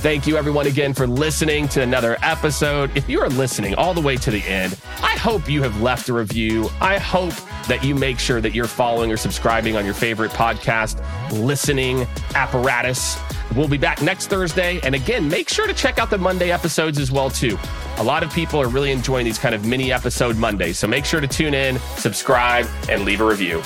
Thank 0.00 0.26
you, 0.26 0.38
everyone, 0.38 0.66
again 0.66 0.94
for 0.94 1.06
listening 1.06 1.68
to 1.68 1.82
another 1.82 2.16
episode. 2.22 2.90
If 2.96 3.06
you 3.06 3.20
are 3.20 3.28
listening 3.28 3.74
all 3.74 3.92
the 3.92 4.00
way 4.00 4.16
to 4.16 4.30
the 4.30 4.42
end, 4.44 4.80
I 5.02 5.14
hope 5.18 5.46
you 5.46 5.62
have 5.62 5.82
left 5.82 6.08
a 6.08 6.14
review. 6.14 6.70
I 6.80 6.96
hope 6.96 7.34
that 7.68 7.84
you 7.84 7.94
make 7.94 8.18
sure 8.18 8.40
that 8.40 8.54
you're 8.54 8.66
following 8.66 9.12
or 9.12 9.18
subscribing 9.18 9.76
on 9.76 9.84
your 9.84 9.92
favorite 9.92 10.30
podcast 10.30 11.02
listening 11.32 12.06
apparatus. 12.34 13.18
We'll 13.54 13.68
be 13.68 13.76
back 13.76 14.00
next 14.00 14.28
Thursday. 14.28 14.80
And 14.84 14.94
again, 14.94 15.28
make 15.28 15.50
sure 15.50 15.66
to 15.66 15.74
check 15.74 15.98
out 15.98 16.08
the 16.08 16.16
Monday 16.16 16.50
episodes 16.50 16.98
as 16.98 17.12
well, 17.12 17.28
too. 17.28 17.58
A 17.98 18.02
lot 18.02 18.22
of 18.22 18.32
people 18.32 18.58
are 18.58 18.68
really 18.68 18.92
enjoying 18.92 19.26
these 19.26 19.38
kind 19.38 19.54
of 19.54 19.66
mini 19.66 19.92
episode 19.92 20.38
Mondays. 20.38 20.78
So 20.78 20.88
make 20.88 21.04
sure 21.04 21.20
to 21.20 21.28
tune 21.28 21.52
in, 21.52 21.78
subscribe, 21.98 22.66
and 22.88 23.04
leave 23.04 23.20
a 23.20 23.26
review. 23.26 23.62